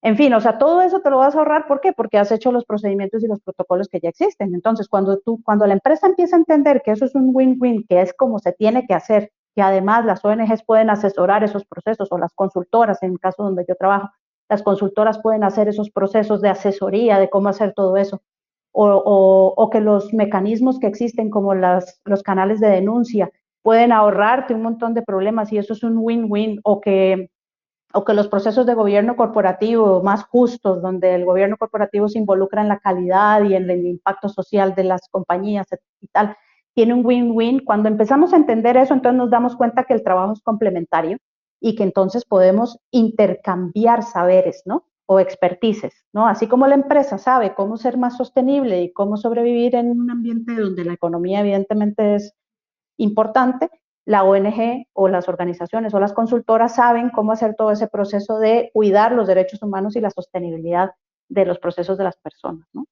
en 0.01 0.15
fin, 0.15 0.33
o 0.33 0.39
sea, 0.39 0.57
todo 0.57 0.81
eso 0.81 1.01
te 1.01 1.09
lo 1.09 1.17
vas 1.17 1.35
a 1.35 1.39
ahorrar, 1.39 1.67
¿por 1.67 1.81
qué? 1.81 1.91
Porque 1.91 2.17
has 2.17 2.31
hecho 2.31 2.53
los 2.53 2.63
procedimientos 2.63 3.21
y 3.23 3.27
los 3.27 3.41
protocolos 3.41 3.89
que 3.89 3.99
ya 3.99 4.09
existen. 4.09 4.55
Entonces, 4.55 4.87
cuando 4.87 5.19
tú, 5.19 5.41
cuando 5.43 5.67
la 5.67 5.73
empresa 5.73 6.07
empieza 6.07 6.37
a 6.37 6.39
entender 6.39 6.81
que 6.83 6.91
eso 6.91 7.03
es 7.03 7.15
un 7.15 7.31
win-win, 7.33 7.85
que 7.87 8.01
es 8.01 8.13
como 8.13 8.39
se 8.39 8.53
tiene 8.53 8.87
que 8.87 8.93
hacer, 8.93 9.31
que 9.55 9.61
además 9.61 10.05
las 10.05 10.23
ONGs 10.23 10.63
pueden 10.63 10.89
asesorar 10.89 11.43
esos 11.43 11.65
procesos 11.65 12.07
o 12.11 12.17
las 12.17 12.33
consultoras, 12.33 13.03
en 13.03 13.11
el 13.11 13.19
caso 13.19 13.43
donde 13.43 13.65
yo 13.67 13.75
trabajo, 13.75 14.09
las 14.47 14.63
consultoras 14.63 15.19
pueden 15.21 15.43
hacer 15.43 15.67
esos 15.67 15.91
procesos 15.91 16.41
de 16.41 16.49
asesoría 16.49 17.19
de 17.19 17.29
cómo 17.29 17.49
hacer 17.49 17.73
todo 17.73 17.97
eso, 17.97 18.21
o, 18.71 19.69
que 19.69 19.81
los 19.81 20.13
mecanismos 20.13 20.79
que 20.79 20.87
existen 20.87 21.29
como 21.29 21.53
los 21.55 22.23
canales 22.23 22.61
de 22.61 22.69
denuncia 22.69 23.29
pueden 23.61 23.91
ahorrarte 23.91 24.53
un 24.53 24.61
montón 24.61 24.93
de 24.93 25.01
problemas 25.01 25.51
y 25.51 25.57
eso 25.57 25.73
es 25.73 25.83
un 25.83 25.97
win-win, 25.97 26.61
o 26.63 26.79
que 26.79 27.29
o 27.93 28.05
que 28.05 28.13
los 28.13 28.27
procesos 28.27 28.65
de 28.65 28.75
gobierno 28.75 29.15
corporativo 29.15 30.03
más 30.03 30.23
justos, 30.25 30.81
donde 30.81 31.15
el 31.15 31.25
gobierno 31.25 31.57
corporativo 31.57 32.07
se 32.07 32.19
involucra 32.19 32.61
en 32.61 32.67
la 32.67 32.79
calidad 32.79 33.43
y 33.43 33.55
en 33.55 33.69
el 33.69 33.85
impacto 33.85 34.29
social 34.29 34.75
de 34.75 34.83
las 34.83 35.07
compañías 35.09 35.67
y 35.99 36.07
tal, 36.07 36.35
tiene 36.73 36.93
un 36.93 37.05
win-win. 37.05 37.65
Cuando 37.65 37.89
empezamos 37.89 38.33
a 38.33 38.37
entender 38.37 38.77
eso, 38.77 38.93
entonces 38.93 39.17
nos 39.17 39.31
damos 39.31 39.55
cuenta 39.55 39.85
que 39.85 39.93
el 39.93 40.03
trabajo 40.03 40.33
es 40.33 40.41
complementario 40.41 41.17
y 41.59 41.75
que 41.75 41.83
entonces 41.83 42.25
podemos 42.25 42.79
intercambiar 42.91 44.03
saberes, 44.03 44.61
¿no? 44.65 44.85
o 45.11 45.19
expertices, 45.19 46.05
¿no? 46.13 46.27
Así 46.27 46.47
como 46.47 46.67
la 46.67 46.75
empresa 46.75 47.17
sabe 47.17 47.55
cómo 47.55 47.77
ser 47.77 47.97
más 47.97 48.15
sostenible 48.15 48.83
y 48.83 48.93
cómo 48.93 49.17
sobrevivir 49.17 49.73
en 49.73 49.89
un 49.89 50.11
ambiente 50.11 50.53
donde 50.53 50.85
la 50.85 50.93
economía 50.93 51.39
evidentemente 51.39 52.13
es 52.13 52.35
importante, 52.97 53.71
la 54.09 54.23
ONG 54.23 54.87
o 54.93 55.07
las 55.07 55.29
organizaciones 55.29 55.93
o 55.93 55.99
las 55.99 56.13
consultoras 56.13 56.73
saben 56.73 57.11
cómo 57.11 57.31
hacer 57.31 57.53
todo 57.53 57.71
ese 57.71 57.87
proceso 57.87 58.39
de 58.39 58.71
cuidar 58.73 59.11
los 59.11 59.27
derechos 59.27 59.61
humanos 59.61 59.95
y 59.95 60.01
la 60.01 60.09
sostenibilidad 60.09 60.89
de 61.27 61.45
los 61.45 61.59
procesos 61.59 61.95
de 61.95 62.05
las 62.05 62.17
personas, 62.17 62.67
¿no? 62.73 62.85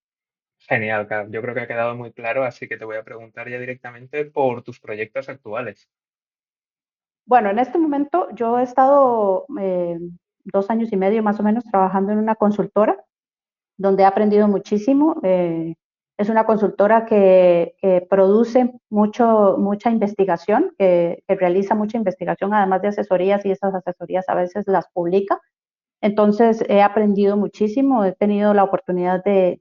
Genial. 0.59 1.07
Yo 1.31 1.41
creo 1.41 1.55
que 1.55 1.61
ha 1.61 1.67
quedado 1.67 1.95
muy 1.95 2.13
claro, 2.13 2.43
así 2.43 2.67
que 2.67 2.77
te 2.77 2.85
voy 2.85 2.97
a 2.97 3.03
preguntar 3.03 3.49
ya 3.49 3.57
directamente 3.57 4.25
por 4.25 4.61
tus 4.61 4.79
proyectos 4.79 5.27
actuales. 5.27 5.89
Bueno, 7.25 7.49
en 7.49 7.57
este 7.57 7.79
momento 7.79 8.27
yo 8.35 8.59
he 8.59 8.63
estado 8.63 9.47
eh, 9.59 9.97
dos 10.43 10.69
años 10.69 10.93
y 10.93 10.97
medio 10.97 11.23
más 11.23 11.39
o 11.39 11.43
menos 11.43 11.63
trabajando 11.63 12.11
en 12.11 12.19
una 12.19 12.35
consultora 12.35 13.03
donde 13.75 14.03
he 14.03 14.05
aprendido 14.05 14.47
muchísimo. 14.47 15.19
Eh, 15.23 15.73
es 16.17 16.29
una 16.29 16.45
consultora 16.45 17.05
que, 17.05 17.75
produce 18.09 18.71
mucho, 18.89 19.55
mucha 19.57 19.91
investigación, 19.91 20.73
que, 20.77 21.23
realiza 21.27 21.75
mucha 21.75 21.97
investigación, 21.97 22.53
además 22.53 22.81
de 22.81 22.89
asesorías, 22.89 23.45
y 23.45 23.51
esas 23.51 23.73
asesorías 23.75 24.27
a 24.27 24.35
veces 24.35 24.65
las 24.67 24.87
publica. 24.93 25.39
Entonces 26.01 26.63
he 26.69 26.81
aprendido 26.81 27.37
muchísimo, 27.37 28.05
he 28.05 28.13
tenido 28.13 28.53
la 28.53 28.63
oportunidad 28.63 29.23
de, 29.23 29.59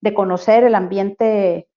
de 0.00 0.14
conocer 0.14 0.64
el 0.64 0.74
ambiente 0.74 1.68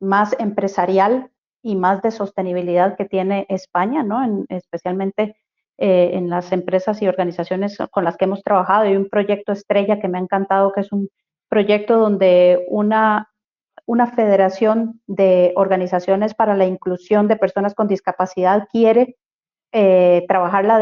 más 0.00 0.34
empresarial 0.38 1.30
y 1.62 1.76
más 1.76 2.00
de 2.02 2.10
sostenibilidad 2.10 2.96
que 2.96 3.04
tiene 3.04 3.46
España, 3.48 4.02
¿no? 4.02 4.44
especialmente 4.48 5.36
eh, 5.78 6.12
en 6.14 6.30
las 6.30 6.52
empresas 6.52 7.02
y 7.02 7.08
organizaciones 7.08 7.76
con 7.90 8.04
las 8.04 8.16
que 8.16 8.24
hemos 8.24 8.42
trabajado. 8.42 8.84
Hay 8.84 8.96
un 8.96 9.10
proyecto 9.10 9.52
estrella 9.52 10.00
que 10.00 10.08
me 10.08 10.16
ha 10.16 10.22
encantado, 10.22 10.72
que 10.72 10.80
es 10.80 10.92
un 10.92 11.10
proyecto 11.48 11.98
donde 11.98 12.64
una, 12.68 13.30
una 13.86 14.06
federación 14.06 15.00
de 15.06 15.52
organizaciones 15.56 16.34
para 16.34 16.56
la 16.56 16.66
inclusión 16.66 17.28
de 17.28 17.36
personas 17.36 17.74
con 17.74 17.88
discapacidad 17.88 18.68
quiere 18.72 19.16
eh, 19.72 20.24
trabajar 20.28 20.64
la, 20.64 20.78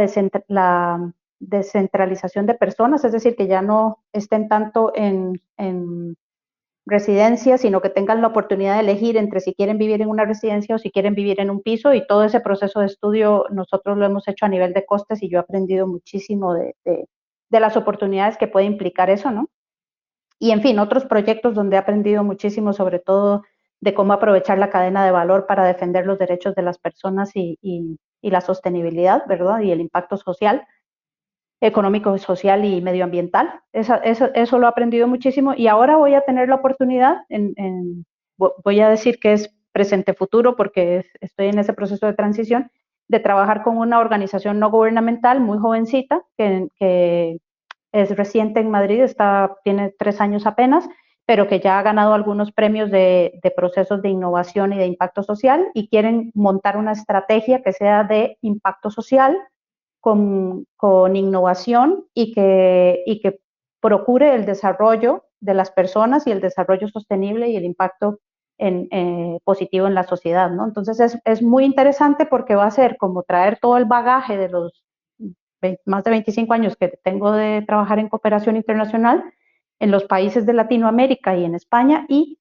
la, 0.49 1.13
descentralización 1.41 2.47
de 2.47 2.55
personas, 2.55 3.05
es 3.05 3.13
decir, 3.13 3.37
que 3.37 3.47
ya 3.47 3.61
no 3.61 3.99
estén 4.13 4.49
tanto 4.49 4.93
en, 4.95 5.43
en 5.59 6.17
residencia, 6.87 7.57
sino 7.59 7.81
que 7.81 7.89
tengan 7.89 8.21
la 8.21 8.29
oportunidad 8.29 8.75
de 8.75 8.81
elegir 8.81 9.17
entre 9.17 9.41
si 9.41 9.55
quieren 9.55 9.79
vivir 9.79 10.03
en 10.03 10.09
una 10.09 10.25
residencia 10.25 10.75
o 10.75 10.79
si 10.79 10.91
quieren 10.91 11.15
vivir 11.15 11.41
en 11.41 11.51
un 11.51 11.63
piso 11.63 11.95
y 11.95 12.07
todo 12.07 12.25
ese 12.25 12.41
proceso 12.41 12.81
de 12.81 12.87
estudio 12.87 13.47
nosotros 13.51 13.97
lo 13.97 14.05
hemos 14.05 14.29
hecho 14.29 14.45
a 14.45 14.51
nivel 14.51 14.75
de 14.75 14.85
costes 14.85 15.23
y 15.23 15.31
yo 15.31 15.39
he 15.39 15.41
aprendido 15.41 15.87
muchísimo 15.87 16.55
de, 16.55 16.75
de, 16.85 17.61
las 17.61 17.77
oportunidades 17.77 18.37
que 18.37 18.49
puede 18.49 18.67
implicar 18.67 19.11
eso, 19.11 19.31
¿no? 19.31 19.49
Y 20.39 20.51
en 20.51 20.63
fin, 20.63 20.79
otros 20.79 21.05
proyectos 21.07 21.55
donde 21.55 21.77
he 21.77 21.79
aprendido 21.79 22.25
muchísimo 22.25 22.73
sobre 22.73 22.99
todo 22.99 23.43
de 23.81 23.95
cómo 23.95 24.13
aprovechar 24.13 24.59
la 24.59 24.71
cadena 24.71 25.05
de 25.05 25.11
valor 25.11 25.47
para 25.47 25.65
defender 25.65 26.07
los 26.07 26.19
derechos 26.19 26.55
de 26.55 26.63
las 26.63 26.79
personas 26.79 27.31
y, 27.35 27.59
y, 27.61 27.99
y 28.21 28.31
la 28.31 28.41
sostenibilidad, 28.41 29.25
¿verdad? 29.27 29.61
Y 29.61 29.71
el 29.71 29.81
impacto 29.81 30.17
social 30.17 30.67
económico, 31.61 32.17
social 32.19 32.65
y 32.65 32.81
medioambiental. 32.81 33.61
Eso, 33.73 33.95
eso, 34.03 34.31
eso, 34.35 34.59
lo 34.59 34.67
he 34.67 34.71
aprendido 34.71 35.09
muchísimo 35.09 35.55
y 35.57 35.67
ahora 35.67 35.97
voy 35.97 36.15
a 36.15 36.23
tener 36.23 36.49
la 36.49 36.57
oportunidad, 36.57 37.19
en, 37.29 38.05
voy 38.37 38.81
a 38.81 38.89
decir 38.89 39.19
que 39.19 39.33
es 39.33 39.55
presente-futuro 39.73 40.57
porque 40.57 41.05
estoy 41.21 41.47
en 41.47 41.59
ese 41.59 41.73
proceso 41.73 42.07
de 42.07 42.15
transición, 42.15 42.71
de 43.09 43.21
trabajar 43.21 43.63
con 43.63 43.77
una 43.79 43.99
organización 43.99 44.59
no 44.59 44.71
gubernamental 44.71 45.41
muy 45.41 45.59
jovencita 45.59 46.23
que, 46.37 46.69
que 46.79 47.39
es 47.95 48.15
reciente 48.17 48.61
en 48.61 48.71
Madrid, 48.71 49.01
está, 49.01 49.57
tiene 49.65 49.95
tres 49.99 50.21
años 50.21 50.47
apenas, 50.47 50.87
pero 51.27 51.49
que 51.49 51.61
ya 51.61 51.79
ha 51.79 51.83
ganado 51.83 52.13
algunos 52.13 52.53
premios 52.53 52.91
de, 52.91 53.41
de, 53.43 53.51
procesos 53.51 54.03
de 54.03 54.11
innovación 54.11 54.75
y 54.75 54.77
de 54.77 54.87
impacto 54.87 55.23
social 55.23 55.69
y 55.73 55.89
quieren 55.89 56.31
montar 56.35 56.77
una 56.77 56.93
estrategia 56.93 57.63
que 57.63 57.73
sea 57.73 58.05
de 58.05 58.37
impacto 58.43 58.91
social, 58.91 59.39
con, 60.05 61.17
innovación 61.17 62.05
y 62.13 62.33
que, 62.33 63.03
y 63.07 63.21
que 63.21 63.41
procure 63.81 64.35
el 64.35 64.45
desarrollo 64.45 65.25
de 65.41 65.55
las 65.55 65.71
personas 65.71 66.27
y 66.27 66.31
el 66.31 66.41
desarrollo 66.41 66.89
sostenible 66.89 67.49
y 67.49 67.57
el 67.57 67.65
impacto 67.65 68.19
en, 68.59 68.89
eh, 68.91 69.39
positivo 69.45 69.87
en 69.87 69.95
la 69.95 70.05
sociedad, 70.05 70.51
¿no? 70.51 70.65
Entonces 70.65 71.01
es, 71.01 71.19
es, 71.25 71.43
muy 71.43 71.65
interesante 71.65 72.27
porque 72.27 72.55
va 72.55 72.67
a 72.67 72.71
ser 72.71 72.97
como 72.99 73.23
traer 73.23 73.59
todo 73.61 73.79
el 73.79 73.87
bagaje 73.87 74.37
de 74.37 74.49
los 74.49 74.85
más 75.85 76.05
de 76.05 76.11
25 76.11 76.53
años 76.53 76.77
que 76.77 76.89
tengo 76.89 77.33
de 77.33 77.63
trabajar 77.67 77.99
en 77.99 78.09
cooperación 78.09 78.57
internacional 78.57 79.25
en 79.81 79.91
los 79.91 80.05
países 80.05 80.47
de 80.47 80.53
Latinoamérica 80.53 81.37
y 81.37 81.45
en 81.45 81.55
España 81.55 82.07
y 82.09 82.39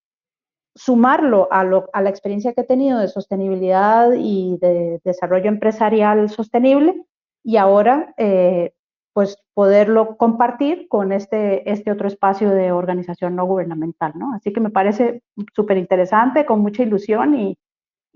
sumarlo 0.75 1.47
a, 1.51 1.63
lo, 1.63 1.89
a 1.93 2.01
la 2.01 2.09
experiencia 2.09 2.53
que 2.53 2.61
he 2.61 2.65
tenido 2.65 2.99
de 2.99 3.07
sostenibilidad 3.07 4.11
y 4.17 4.57
de 4.59 4.99
desarrollo 5.03 5.49
empresarial 5.49 6.29
sostenible 6.29 7.05
y 7.43 7.57
ahora 7.57 8.13
eh, 8.17 8.73
pues 9.13 9.37
poderlo 9.53 10.17
compartir 10.17 10.87
con 10.87 11.11
este, 11.11 11.69
este 11.71 11.91
otro 11.91 12.07
espacio 12.07 12.49
de 12.49 12.71
organización 12.71 13.35
no 13.35 13.45
gubernamental, 13.45 14.13
¿no? 14.15 14.33
Así 14.33 14.51
que 14.51 14.59
me 14.59 14.71
parece 14.71 15.21
súper 15.55 15.77
interesante, 15.77 16.45
con 16.45 16.61
mucha 16.61 16.81
ilusión 16.81 17.35
y, 17.35 17.57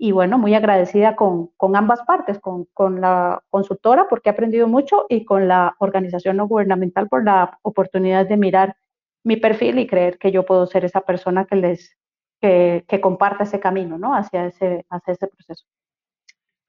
y 0.00 0.12
bueno, 0.12 0.38
muy 0.38 0.54
agradecida 0.54 1.16
con, 1.16 1.48
con 1.56 1.74
ambas 1.74 2.02
partes, 2.02 2.38
con, 2.38 2.66
con, 2.72 3.00
la 3.00 3.42
consultora 3.50 4.06
porque 4.08 4.28
he 4.28 4.32
aprendido 4.32 4.68
mucho 4.68 5.06
y 5.08 5.24
con 5.24 5.48
la 5.48 5.74
organización 5.80 6.36
no 6.36 6.46
gubernamental 6.46 7.08
por 7.08 7.24
la 7.24 7.58
oportunidad 7.62 8.26
de 8.26 8.36
mirar 8.36 8.76
mi 9.24 9.36
perfil 9.36 9.80
y 9.80 9.88
creer 9.88 10.16
que 10.18 10.30
yo 10.30 10.46
puedo 10.46 10.66
ser 10.66 10.84
esa 10.84 11.00
persona 11.00 11.44
que 11.46 11.56
les 11.56 11.98
que, 12.40 12.84
que 12.86 13.00
comparta 13.00 13.42
ese 13.42 13.58
camino, 13.58 13.98
¿no? 13.98 14.14
Hacia 14.14 14.46
ese, 14.46 14.86
hacia 14.88 15.12
ese 15.14 15.26
proceso. 15.26 15.66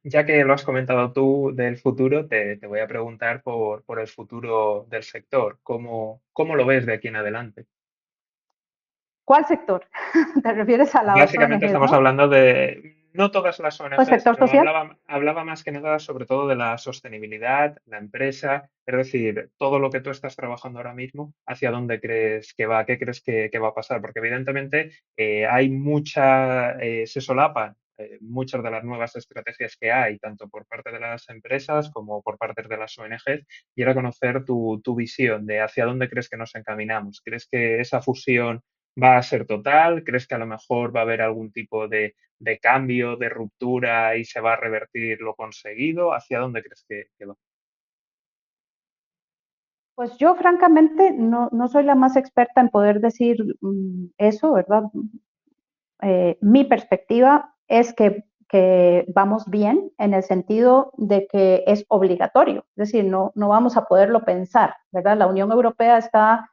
Ya 0.01 0.25
que 0.25 0.43
lo 0.43 0.53
has 0.53 0.63
comentado 0.63 1.12
tú 1.12 1.51
del 1.53 1.77
futuro, 1.77 2.25
te, 2.27 2.55
voy 2.65 2.79
a 2.79 2.88
preguntar 2.88 3.43
por, 3.43 3.83
por, 3.83 4.00
el 4.00 4.07
futuro 4.07 4.88
del 4.89 5.03
sector. 5.03 5.59
¿Cómo, 5.62 6.21
¿Cómo 6.33 6.55
lo 6.55 6.65
ves 6.65 6.88
de 6.88 6.93
aquí 6.93 7.09
en 7.09 7.17
adelante? 7.17 7.67
¿Cuál 9.24 9.45
sector? 9.45 9.86
¿Te 10.41 10.53
refieres 10.53 10.95
a 10.95 11.03
la 11.03 11.13
Básicamente 11.13 11.67
estamos 11.67 11.93
hablando 11.93 12.27
de 12.27 12.99
no 13.13 13.32
todas 13.32 13.60
las 13.60 13.80
ONGs. 13.80 14.00
¿El 14.00 14.06
sector 14.06 14.38
social? 14.38 14.68
Hablaba, 14.68 14.98
hablaba, 15.08 15.44
más 15.44 15.63
que 15.63 15.72
nada 15.72 16.00
sobre 16.00 16.25
todo 16.25 16.48
de 16.48 16.56
la 16.56 16.78
sostenibilidad, 16.78 17.78
la 17.86 17.98
empresa, 17.98 18.70
es 18.86 18.96
decir, 18.96 19.51
todo 19.58 19.80
lo 19.80 19.89
que 19.89 20.01
tú 20.01 20.10
estás 20.10 20.36
trabajando 20.36 20.80
ahora 20.80 20.94
mismo, 20.94 21.34
hacia 21.46 21.72
dónde 21.72 22.00
crees 22.00 22.54
que 22.54 22.66
va, 22.66 22.86
qué 22.86 22.98
crees 22.98 23.22
que, 23.22 23.50
que 23.51 23.60
va 23.60 23.70
a 23.70 23.74
pasar, 23.74 24.01
porque 24.01 24.20
evidentemente 24.20 24.92
eh, 25.18 25.46
hay 25.46 25.70
mucha, 25.70 26.72
eh, 26.80 27.06
se 27.08 27.22
solapan 27.22 27.75
eh, 28.00 28.18
muchas 28.22 28.63
de 28.63 28.72
las 28.72 28.84
nuevas 28.86 29.16
estrategias 29.18 29.75
que 29.78 29.92
hay, 29.92 30.18
tanto 30.20 30.48
por 30.48 30.66
parte 30.66 30.89
de 30.92 31.01
las 31.01 31.28
empresas 31.30 31.92
como 31.92 32.22
por 32.22 32.38
parte 32.38 32.63
de 32.63 32.78
las 32.78 32.98
ONGs, 32.98 33.46
y 33.75 33.82
era 33.82 33.94
conocer 33.94 34.46
tu, 34.46 34.80
tu 34.82 34.96
visión 34.96 35.46
de 35.46 35.60
hacia 35.60 35.86
dónde 35.86 36.10
crees 36.10 36.30
que 36.30 36.38
nos 36.38 36.56
encaminamos. 36.56 37.22
¿Crees 37.22 37.46
que 37.46 37.82
esa 37.82 38.01
fusión 38.01 38.62
va 39.01 39.17
a 39.17 39.24
ser 39.24 39.46
total? 39.46 40.03
¿Crees 40.03 40.27
que 40.27 40.36
a 40.36 40.39
lo 40.39 40.48
mejor 40.48 40.96
va 40.96 41.01
a 41.01 41.03
haber 41.03 41.22
algún 41.22 41.51
tipo 41.51 41.88
de, 41.88 42.15
cambio, 42.62 43.15
de 43.15 43.29
ruptura 43.29 44.15
y 44.17 44.25
se 44.25 44.41
va 44.41 44.53
a 44.53 44.58
revertir 44.58 45.22
lo 45.22 45.36
conseguido? 45.36 46.13
¿Hacia 46.13 46.39
dónde 46.39 46.63
crees 46.63 46.86
que, 46.88 47.05
que 47.17 47.25
va? 47.25 47.36
Pues 49.96 50.17
yo 50.17 50.34
francamente 50.36 51.12
no, 51.12 51.50
no, 51.51 51.67
soy 51.67 51.84
la 51.84 51.93
más 51.93 52.15
experta 52.15 52.62
en 52.62 52.69
poder 52.69 53.01
decir 53.01 53.38
mm, 53.60 54.05
eso, 54.17 54.53
¿verdad? 54.53 54.84
Eh, 56.01 56.38
mi 56.39 56.63
perspectiva 56.63 57.53
es 57.67 57.93
que, 57.93 58.24
que, 58.48 59.03
vamos 59.13 59.50
bien 59.50 59.91
en 59.98 60.13
el 60.13 60.24
sentido 60.24 60.93
de 60.96 61.27
que 61.27 61.65
es 61.67 61.86
obligatorio, 61.89 62.65
es 62.77 62.91
decir, 62.91 63.03
no, 63.03 63.34
no 63.36 63.50
vamos 63.50 63.75
a 63.75 63.86
poderlo 63.86 64.24
pensar, 64.24 64.74
¿verdad? 64.91 65.17
La 65.17 65.27
Unión 65.27 65.51
Europea 65.51 65.98
está 65.98 66.50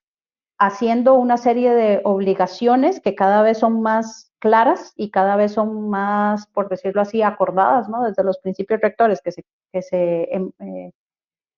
haciendo 0.59 1.15
una 1.15 1.37
serie 1.37 1.75
de 1.75 2.01
obligaciones 2.05 3.01
que 3.01 3.15
cada 3.15 3.43
vez 3.43 3.59
son 3.59 3.83
más 3.83 4.33
claras 4.39 4.93
y 4.97 5.11
cada 5.11 5.37
vez 5.37 5.53
son 5.53 5.91
más, 5.91 6.47
por 6.49 6.69
decirlo 6.69 7.03
así, 7.03 7.23
acordadas, 7.23 7.89
¿no? 7.89 8.05
Desde 8.05 8.25
los 8.25 8.39
principios 8.39 8.81
rectores 8.81 9.21
que 9.23 9.33
se, 9.33 9.45
que 9.73 9.83
se, 9.83 10.35
em, 10.35 10.51
eh, 10.61 10.93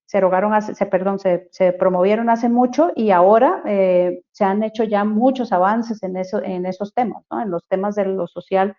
se 0.06 0.20
rogaron, 0.20 0.54
hace, 0.54 0.74
se, 0.74 0.86
perdón, 0.86 1.18
se, 1.18 1.48
se, 1.52 1.72
promovieron 1.72 2.30
hace 2.30 2.48
mucho 2.48 2.92
y 2.96 3.10
ahora 3.10 3.62
eh, 3.66 4.22
se 4.32 4.44
han 4.44 4.62
hecho 4.62 4.84
ya 4.84 5.04
muchos 5.04 5.52
avances 5.52 6.02
en, 6.02 6.16
eso, 6.16 6.42
en 6.42 6.66
esos 6.66 6.94
temas, 6.94 7.24
¿no? 7.30 7.42
En 7.42 7.50
los 7.50 7.66
temas 7.68 7.94
de 7.94 8.06
lo 8.06 8.26
social 8.26 8.76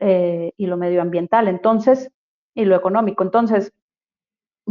eh, 0.00 0.52
y 0.56 0.66
lo 0.66 0.76
medioambiental, 0.76 1.48
entonces, 1.48 2.10
y 2.54 2.64
lo 2.64 2.74
económico. 2.76 3.22
Entonces, 3.22 3.72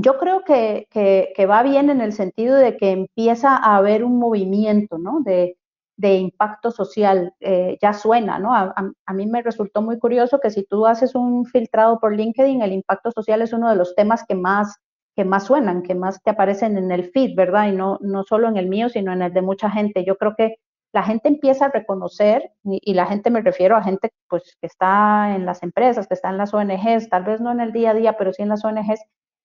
yo 0.02 0.18
creo 0.18 0.44
que, 0.44 0.88
que, 0.90 1.34
que, 1.36 1.46
va 1.46 1.64
bien 1.64 1.90
en 1.90 2.02
el 2.02 2.14
sentido 2.14 2.56
de 2.56 2.78
que 2.78 2.92
empieza 2.92 3.56
a 3.56 3.78
haber 3.78 4.04
un 4.04 4.18
movimiento, 4.20 4.98
¿no? 4.98 5.22
De, 5.22 5.58
de 5.98 6.16
impacto 6.16 6.72
social, 6.72 7.34
eh, 7.42 7.78
ya 7.82 7.94
suena, 7.94 8.40
¿no? 8.40 8.54
A, 8.54 8.74
a, 8.76 8.92
a, 9.06 9.14
mí 9.14 9.28
me 9.28 9.42
resultó 9.42 9.82
muy 9.82 10.00
curioso 10.00 10.40
que 10.40 10.52
si 10.52 10.64
tú 10.64 10.86
haces 10.86 11.16
un 11.16 11.46
filtrado 11.46 12.00
por 12.00 12.16
LinkedIn, 12.16 12.62
el 12.62 12.74
impacto 12.74 13.12
social 13.12 13.42
es 13.42 13.54
uno 13.54 13.70
de 13.70 13.76
los 13.76 13.96
temas 13.96 14.24
que 14.28 14.36
más 14.36 14.78
que 15.20 15.26
más 15.26 15.48
suenan, 15.48 15.84
que 15.84 15.96
más 15.96 16.22
te 16.24 16.30
aparecen 16.30 16.78
en 16.78 16.92
el 16.94 17.12
feed, 17.12 17.36
¿verdad? 17.36 17.68
Y 17.68 17.74
no, 17.74 17.98
no 18.00 18.24
solo 18.24 18.48
en 18.48 18.56
el 18.56 18.70
mío, 18.70 18.88
sino 18.88 19.12
en 19.12 19.22
el 19.22 19.34
de 19.34 19.42
mucha 19.42 19.70
gente. 19.70 20.06
Yo 20.06 20.16
creo 20.16 20.34
que 20.38 20.56
la 20.94 21.04
gente 21.04 21.28
empieza 21.28 21.66
a 21.66 21.72
reconocer, 21.72 22.52
y, 22.64 22.94
la 22.94 23.06
gente 23.06 23.30
me 23.30 23.42
refiero 23.42 23.76
a 23.76 23.84
gente 23.84 24.12
pues, 24.30 24.56
que 24.62 24.68
está 24.68 25.36
en 25.36 25.46
las 25.46 25.62
empresas, 25.62 26.08
que 26.08 26.14
está 26.14 26.30
en 26.30 26.38
las 26.38 26.54
ONGs, 26.54 27.10
tal 27.10 27.26
vez 27.26 27.42
no 27.42 27.52
en 27.52 27.60
el 27.60 27.74
día 27.74 27.92
a 27.92 27.94
día, 27.96 28.18
pero 28.18 28.32
sí 28.32 28.44
en 28.44 28.50
las 28.50 28.64
ONGs, 28.64 29.02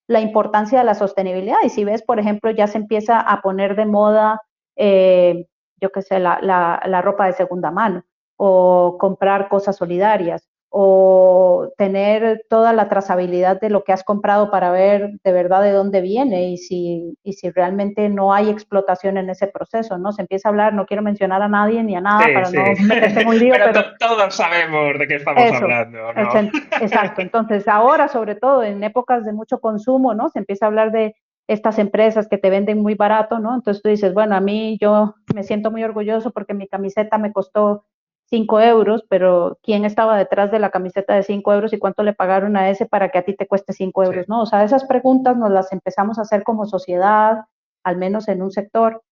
la 0.06 0.20
importancia 0.20 0.78
de 0.78 0.84
la 0.84 0.94
sostenibilidad. 0.94 1.58
Y 1.64 1.70
si 1.70 1.84
ves, 1.84 2.02
por 2.02 2.18
ejemplo, 2.18 2.50
ya 2.50 2.66
se 2.66 2.78
empieza 2.78 3.20
a 3.20 3.40
poner 3.40 3.76
de 3.76 3.86
moda, 3.86 4.40
eh, 4.76 5.46
yo 5.80 5.90
qué 5.90 6.02
sé, 6.02 6.18
la, 6.18 6.38
la 6.42 7.02
ropa 7.02 7.26
de 7.26 7.32
segunda 7.32 7.70
mano 7.70 8.04
o 8.36 8.96
comprar 8.98 9.48
cosas 9.48 9.76
solidarias 9.76 10.48
o 10.76 11.72
tener 11.78 12.44
toda 12.50 12.72
la 12.72 12.88
trazabilidad 12.88 13.60
de 13.60 13.70
lo 13.70 13.84
que 13.84 13.92
has 13.92 14.02
comprado 14.02 14.50
para 14.50 14.72
ver 14.72 15.12
de 15.22 15.30
verdad 15.30 15.62
de 15.62 15.70
dónde 15.70 16.00
viene 16.00 16.48
y 16.50 16.56
si, 16.56 17.16
y 17.22 17.34
si 17.34 17.48
realmente 17.52 18.08
no 18.08 18.34
hay 18.34 18.50
explotación 18.50 19.16
en 19.16 19.30
ese 19.30 19.46
proceso, 19.46 19.98
¿no? 19.98 20.10
Se 20.10 20.22
empieza 20.22 20.48
a 20.48 20.50
hablar, 20.50 20.74
no 20.74 20.84
quiero 20.84 21.04
mencionar 21.04 21.42
a 21.42 21.48
nadie 21.48 21.84
ni 21.84 21.94
a 21.94 22.00
nada 22.00 22.18
para 22.18 22.50
no 22.50 22.86
meterse 22.88 23.20
en 23.20 23.28
un 23.28 23.38
lío, 23.38 23.54
pero, 23.72 23.84
todos 24.00 24.34
sabemos 24.34 24.98
de 24.98 25.06
qué 25.06 25.14
estamos 25.14 25.44
hablando, 25.52 26.12
¿no? 26.12 26.50
Exacto, 26.80 27.22
entonces 27.22 27.68
ahora 27.68 28.08
sobre 28.08 28.34
todo 28.34 28.64
en 28.64 28.82
épocas 28.82 29.24
de 29.24 29.32
mucho 29.32 29.60
consumo, 29.60 30.12
¿no? 30.12 30.28
Se 30.28 30.40
empieza 30.40 30.66
a 30.66 30.70
hablar 30.70 30.90
de 30.90 31.14
estas 31.46 31.78
empresas 31.78 32.26
que 32.26 32.38
te 32.38 32.50
venden 32.50 32.82
muy 32.82 32.96
barato, 32.96 33.38
¿no? 33.38 33.54
Entonces 33.54 33.80
tú 33.80 33.90
dices, 33.90 34.12
bueno, 34.12 34.34
a 34.34 34.40
mí 34.40 34.76
yo 34.80 35.14
me 35.32 35.44
siento 35.44 35.70
muy 35.70 35.84
orgulloso 35.84 36.32
porque 36.32 36.52
mi 36.52 36.66
camiseta 36.66 37.16
me 37.16 37.32
costó 37.32 37.84
5 38.30 38.60
euros, 38.60 39.04
pero 39.08 39.58
¿quién 39.62 39.84
estaba 39.84 40.16
detrás 40.16 40.50
de 40.50 40.58
la 40.58 40.70
camiseta 40.70 41.14
de 41.14 41.22
5 41.22 41.52
euros 41.52 41.72
y 41.72 41.78
cuánto 41.78 42.02
le 42.02 42.14
pagaron 42.14 42.56
a 42.56 42.70
ese 42.70 42.86
para 42.86 43.10
que 43.10 43.18
a 43.18 43.24
ti 43.24 43.34
te 43.34 43.46
cueste 43.46 43.72
5 43.72 44.04
euros? 44.04 44.28
¿no? 44.28 44.42
O 44.42 44.46
sea, 44.46 44.64
esas 44.64 44.84
preguntas 44.84 45.36
nos 45.36 45.50
las 45.50 45.72
empezamos 45.72 46.18
a 46.18 46.22
hacer 46.22 46.42
como 46.42 46.66
sociedad, 46.66 47.44
al 47.84 47.96
menos 47.96 48.28
en 48.28 48.42
un 48.42 48.50
sector. 48.50 49.02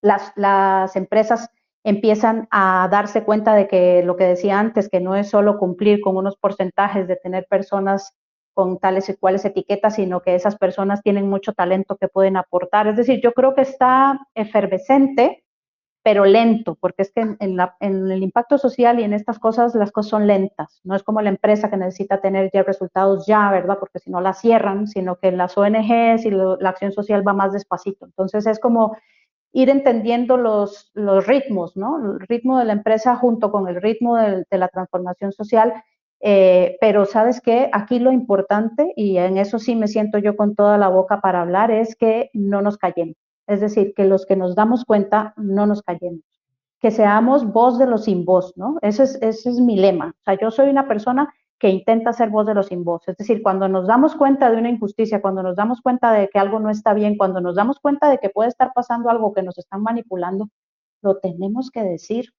Las, 0.00 0.32
las 0.36 0.96
empresas 0.96 1.48
empiezan 1.84 2.48
a 2.50 2.88
darse 2.90 3.24
cuenta 3.24 3.54
de 3.54 3.68
que 3.68 4.02
lo 4.02 4.16
que 4.16 4.24
decía 4.24 4.58
antes, 4.58 4.88
que 4.88 5.00
no 5.00 5.16
es 5.16 5.30
solo 5.30 5.58
cumplir 5.58 6.00
con 6.00 6.16
unos 6.16 6.36
porcentajes 6.36 7.08
de 7.08 7.16
tener 7.16 7.46
personas 7.48 8.14
con 8.54 8.78
tales 8.78 9.08
y 9.08 9.16
cuales 9.16 9.44
etiquetas, 9.44 9.94
sino 9.94 10.20
que 10.20 10.34
esas 10.34 10.56
personas 10.56 11.02
tienen 11.02 11.28
mucho 11.28 11.54
talento 11.54 11.96
que 11.96 12.08
pueden 12.08 12.36
aportar. 12.36 12.86
Es 12.86 12.96
decir, 12.96 13.20
yo 13.22 13.32
creo 13.32 13.54
que 13.54 13.62
está 13.62 14.20
efervescente 14.34 15.41
pero 16.02 16.24
lento, 16.24 16.76
porque 16.80 17.02
es 17.02 17.12
que 17.12 17.20
en, 17.20 17.60
el 17.80 18.22
impacto 18.22 18.58
social 18.58 18.98
y 18.98 19.04
en 19.04 19.12
estas 19.12 19.38
cosas 19.38 19.74
las 19.74 19.92
cosas 19.92 20.10
son 20.10 20.26
lentas. 20.26 20.80
No 20.82 20.96
es 20.96 21.02
como 21.02 21.22
la 21.22 21.30
empresa 21.30 21.70
que 21.70 21.76
necesita 21.76 22.20
tener 22.20 22.50
ya 22.52 22.64
resultados 22.64 23.24
ya, 23.26 23.50
¿verdad? 23.50 23.78
Porque 23.78 24.00
si 24.00 24.10
no 24.10 24.20
la 24.20 24.32
cierran, 24.32 24.88
sino 24.88 25.16
que 25.16 25.28
en 25.28 25.38
las 25.38 25.56
ONGs 25.56 26.24
y 26.24 26.30
la 26.30 26.68
acción 26.68 26.92
social 26.92 27.26
va 27.26 27.34
más 27.34 27.52
despacito. 27.52 28.04
Entonces 28.06 28.46
es 28.46 28.58
como 28.58 28.96
ir 29.52 29.70
entendiendo 29.70 30.36
los, 30.36 30.90
los 30.94 31.26
ritmos, 31.26 31.76
¿no? 31.76 32.14
El 32.14 32.20
ritmo 32.20 32.58
de 32.58 32.64
la 32.64 32.72
empresa 32.72 33.14
junto 33.16 33.52
con 33.52 33.68
el 33.68 33.80
ritmo 33.80 34.16
de, 34.16 34.44
la 34.50 34.68
transformación 34.68 35.32
social. 35.32 35.72
Eh, 36.20 36.76
pero 36.80 37.04
sabes 37.04 37.40
que 37.40 37.68
aquí 37.72 37.98
lo 37.98 38.12
importante, 38.12 38.92
y 38.96 39.18
en 39.18 39.38
eso 39.38 39.58
sí 39.58 39.76
me 39.76 39.88
siento 39.88 40.18
yo 40.18 40.36
con 40.36 40.54
toda 40.54 40.78
la 40.78 40.88
boca 40.88 41.20
para 41.20 41.42
hablar, 41.42 41.70
es 41.70 41.96
que 41.96 42.30
no 42.32 42.62
nos 42.62 42.76
callemos 42.76 43.16
es 43.46 43.60
decir, 43.60 43.92
que 43.94 44.04
los 44.04 44.26
que 44.26 44.36
nos 44.36 44.54
damos 44.54 44.84
cuenta 44.84 45.34
no 45.36 45.66
nos 45.66 45.82
callemos, 45.82 46.24
que 46.80 46.90
seamos 46.90 47.44
voz 47.44 47.78
de 47.78 47.86
los 47.86 48.04
sin 48.04 48.24
voz, 48.24 48.52
¿no? 48.56 48.78
Ese 48.82 49.04
es, 49.04 49.18
ese 49.22 49.50
es 49.50 49.60
mi 49.60 49.76
lema. 49.76 50.14
O 50.20 50.22
sea, 50.24 50.38
yo 50.40 50.50
soy 50.50 50.68
una 50.68 50.88
persona 50.88 51.32
que 51.58 51.68
intenta 51.68 52.12
ser 52.12 52.28
voz 52.30 52.44
de 52.46 52.54
los 52.54 52.66
sin 52.66 52.82
voz. 52.82 53.06
Es 53.06 53.16
decir, 53.16 53.40
cuando 53.40 53.68
nos 53.68 53.86
damos 53.86 54.16
cuenta 54.16 54.50
de 54.50 54.56
una 54.56 54.68
injusticia, 54.68 55.22
cuando 55.22 55.44
nos 55.44 55.54
damos 55.54 55.80
cuenta 55.80 56.12
de 56.12 56.28
que 56.28 56.40
algo 56.40 56.58
no 56.58 56.70
está 56.70 56.92
bien, 56.92 57.16
cuando 57.16 57.40
nos 57.40 57.54
damos 57.54 57.78
cuenta 57.78 58.10
de 58.10 58.18
que 58.18 58.30
puede 58.30 58.48
estar 58.48 58.72
pasando 58.74 59.10
algo 59.10 59.32
que 59.32 59.42
nos 59.42 59.56
están 59.58 59.82
manipulando, 59.82 60.48
lo 61.02 61.18
tenemos 61.18 61.70
que 61.70 61.84
decir, 61.84 62.32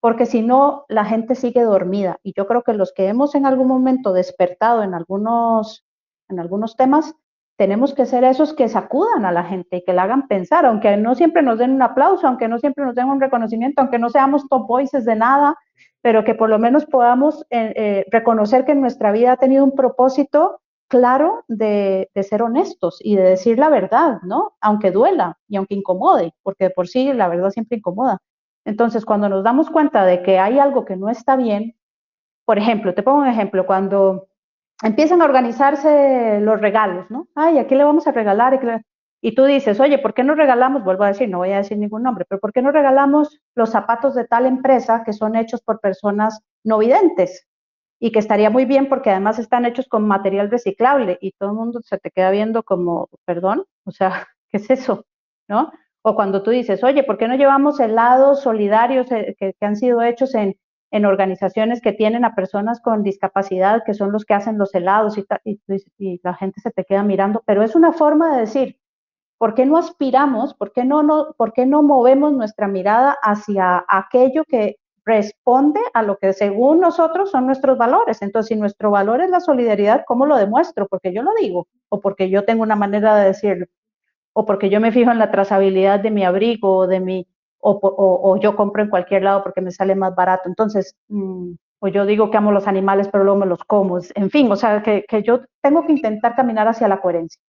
porque 0.00 0.26
si 0.26 0.42
no, 0.42 0.84
la 0.88 1.04
gente 1.04 1.34
sigue 1.34 1.62
dormida. 1.62 2.20
Y 2.22 2.34
yo 2.36 2.46
creo 2.46 2.62
que 2.62 2.72
los 2.72 2.92
que 2.92 3.08
hemos 3.08 3.34
en 3.34 3.46
algún 3.46 3.66
momento 3.66 4.12
despertado 4.12 4.84
en 4.84 4.94
algunos, 4.94 5.84
en 6.28 6.38
algunos 6.38 6.76
temas, 6.76 7.16
tenemos 7.58 7.92
que 7.92 8.06
ser 8.06 8.22
esos 8.22 8.54
que 8.54 8.68
sacudan 8.68 9.26
a 9.26 9.32
la 9.32 9.42
gente 9.42 9.78
y 9.78 9.84
que 9.84 9.92
la 9.92 10.04
hagan 10.04 10.28
pensar, 10.28 10.64
aunque 10.64 10.96
no 10.96 11.16
siempre 11.16 11.42
nos 11.42 11.58
den 11.58 11.72
un 11.72 11.82
aplauso, 11.82 12.28
aunque 12.28 12.46
no 12.46 12.60
siempre 12.60 12.84
nos 12.84 12.94
den 12.94 13.08
un 13.08 13.20
reconocimiento, 13.20 13.82
aunque 13.82 13.98
no 13.98 14.10
seamos 14.10 14.48
top 14.48 14.68
voices 14.68 15.04
de 15.04 15.16
nada, 15.16 15.56
pero 16.00 16.22
que 16.22 16.36
por 16.36 16.48
lo 16.48 16.60
menos 16.60 16.86
podamos 16.86 17.44
eh, 17.50 17.72
eh, 17.74 18.06
reconocer 18.12 18.64
que 18.64 18.76
nuestra 18.76 19.10
vida 19.10 19.32
ha 19.32 19.36
tenido 19.38 19.64
un 19.64 19.74
propósito 19.74 20.60
claro 20.86 21.44
de, 21.48 22.08
de, 22.14 22.22
ser 22.22 22.42
honestos 22.42 22.98
y 23.02 23.16
de 23.16 23.24
decir 23.24 23.58
la 23.58 23.70
verdad, 23.70 24.20
¿no? 24.22 24.52
Aunque 24.60 24.92
duela 24.92 25.36
y 25.48 25.56
aunque 25.56 25.74
incomode, 25.74 26.32
porque 26.44 26.66
de 26.66 26.70
por 26.70 26.86
sí 26.86 27.12
la 27.12 27.26
verdad 27.26 27.50
siempre 27.50 27.78
incomoda. 27.78 28.18
Entonces, 28.64 29.04
cuando 29.04 29.28
nos 29.28 29.42
damos 29.42 29.68
cuenta 29.68 30.04
de 30.04 30.22
que 30.22 30.38
hay 30.38 30.60
algo 30.60 30.84
que 30.84 30.96
no 30.96 31.10
está 31.10 31.34
bien, 31.34 31.74
por 32.44 32.56
ejemplo, 32.56 32.94
te 32.94 33.02
pongo 33.02 33.18
un 33.18 33.26
ejemplo, 33.26 33.66
cuando 33.66 34.27
empiezan 34.82 35.22
a 35.22 35.24
organizarse 35.24 36.40
los 36.40 36.60
regalos, 36.60 37.10
¿no? 37.10 37.28
Ay, 37.34 37.58
¿a 37.58 37.66
qué 37.66 37.76
le 37.76 37.84
vamos 37.84 38.06
a 38.06 38.12
regalar? 38.12 38.60
Y 39.20 39.34
tú 39.34 39.44
dices, 39.44 39.80
oye, 39.80 39.98
¿por 39.98 40.14
qué 40.14 40.22
no 40.22 40.34
regalamos? 40.34 40.84
Vuelvo 40.84 41.04
a 41.04 41.08
decir, 41.08 41.28
no 41.28 41.38
voy 41.38 41.50
a 41.52 41.58
decir 41.58 41.76
ningún 41.76 42.04
nombre, 42.04 42.24
pero 42.28 42.40
¿por 42.40 42.52
qué 42.52 42.62
no 42.62 42.70
regalamos 42.70 43.40
los 43.54 43.70
zapatos 43.70 44.14
de 44.14 44.24
tal 44.26 44.46
empresa 44.46 45.02
que 45.04 45.12
son 45.12 45.34
hechos 45.34 45.60
por 45.62 45.80
personas 45.80 46.40
no 46.64 46.78
videntes? 46.78 47.46
Y 48.00 48.12
que 48.12 48.20
estaría 48.20 48.48
muy 48.48 48.64
bien 48.64 48.88
porque 48.88 49.10
además 49.10 49.40
están 49.40 49.64
hechos 49.64 49.88
con 49.88 50.06
material 50.06 50.50
reciclable 50.50 51.18
y 51.20 51.32
todo 51.32 51.50
el 51.50 51.56
mundo 51.56 51.80
se 51.82 51.98
te 51.98 52.12
queda 52.12 52.30
viendo 52.30 52.62
como, 52.62 53.08
perdón, 53.24 53.64
o 53.84 53.90
sea, 53.90 54.28
¿qué 54.50 54.58
es 54.58 54.70
eso? 54.70 55.04
¿No? 55.48 55.72
O 56.02 56.14
cuando 56.14 56.42
tú 56.44 56.50
dices, 56.52 56.84
oye, 56.84 57.02
¿por 57.02 57.18
qué 57.18 57.26
no 57.26 57.34
llevamos 57.34 57.80
helados 57.80 58.42
solidarios 58.42 59.10
eh, 59.10 59.34
que 59.38 59.54
han 59.60 59.74
sido 59.74 60.00
hechos 60.00 60.34
en, 60.36 60.56
en 60.90 61.04
organizaciones 61.04 61.80
que 61.80 61.92
tienen 61.92 62.24
a 62.24 62.34
personas 62.34 62.80
con 62.80 63.02
discapacidad, 63.02 63.82
que 63.84 63.94
son 63.94 64.12
los 64.12 64.24
que 64.24 64.34
hacen 64.34 64.58
los 64.58 64.74
helados 64.74 65.18
y, 65.18 65.26
y, 65.98 66.20
la 66.22 66.34
gente 66.34 66.60
se 66.60 66.70
te 66.70 66.84
queda 66.84 67.02
mirando, 67.02 67.42
pero 67.46 67.62
es 67.62 67.74
una 67.74 67.92
forma 67.92 68.34
de 68.34 68.40
decir, 68.40 68.78
¿por 69.38 69.54
qué 69.54 69.66
no 69.66 69.76
aspiramos, 69.76 70.54
por 70.54 70.72
qué 70.72 70.84
no, 70.84 71.34
por 71.36 71.52
qué 71.52 71.66
no 71.66 71.82
movemos 71.82 72.32
nuestra 72.32 72.68
mirada 72.68 73.16
hacia 73.22 73.84
aquello 73.88 74.44
que 74.44 74.76
responde 75.04 75.80
a 75.94 76.02
lo 76.02 76.18
que 76.18 76.32
según 76.32 76.80
nosotros 76.80 77.30
son 77.30 77.46
nuestros 77.46 77.76
valores? 77.76 78.22
Entonces, 78.22 78.48
si 78.48 78.56
nuestro 78.56 78.90
valor 78.90 79.20
es 79.20 79.30
la 79.30 79.40
solidaridad, 79.40 80.04
¿cómo 80.06 80.26
lo 80.26 80.36
demuestro? 80.36 80.88
Porque 80.88 81.12
yo 81.12 81.22
lo 81.22 81.32
digo 81.40 81.68
o 81.90 82.00
porque 82.00 82.30
yo 82.30 82.44
tengo 82.44 82.62
una 82.62 82.76
manera 82.76 83.16
de 83.16 83.26
decirlo 83.26 83.66
o 84.32 84.44
porque 84.46 84.70
yo 84.70 84.80
me 84.80 84.92
fijo 84.92 85.10
en 85.10 85.18
la 85.18 85.32
trazabilidad 85.32 86.00
de 86.00 86.12
mi 86.12 86.24
abrigo 86.24 86.76
o 86.76 86.86
de 86.86 87.00
mi 87.00 87.26
o, 87.60 88.38
yo 88.40 88.56
compro 88.56 88.82
en 88.82 88.90
cualquier 88.90 89.22
lado 89.22 89.42
porque 89.42 89.60
me 89.60 89.70
sale 89.70 89.94
más 89.94 90.14
barato. 90.14 90.48
Entonces, 90.48 90.96
mm, 91.08 91.52
o 91.80 91.88
yo 91.88 92.06
digo 92.06 92.30
que 92.30 92.36
amo 92.36 92.52
los 92.52 92.66
animales, 92.66 93.08
pero 93.08 93.24
luego 93.24 93.40
me 93.40 93.46
los 93.46 93.62
como. 93.64 93.98
En 94.14 94.30
fin, 94.30 94.50
o 94.50 94.56
sea, 94.56 94.82
que, 94.82 95.04
que 95.08 95.22
yo 95.22 95.40
tengo 95.62 95.86
que 95.86 95.92
intentar 95.92 96.34
caminar 96.34 96.68
hacia 96.68 96.88
la 96.88 97.00
coherencia. 97.00 97.40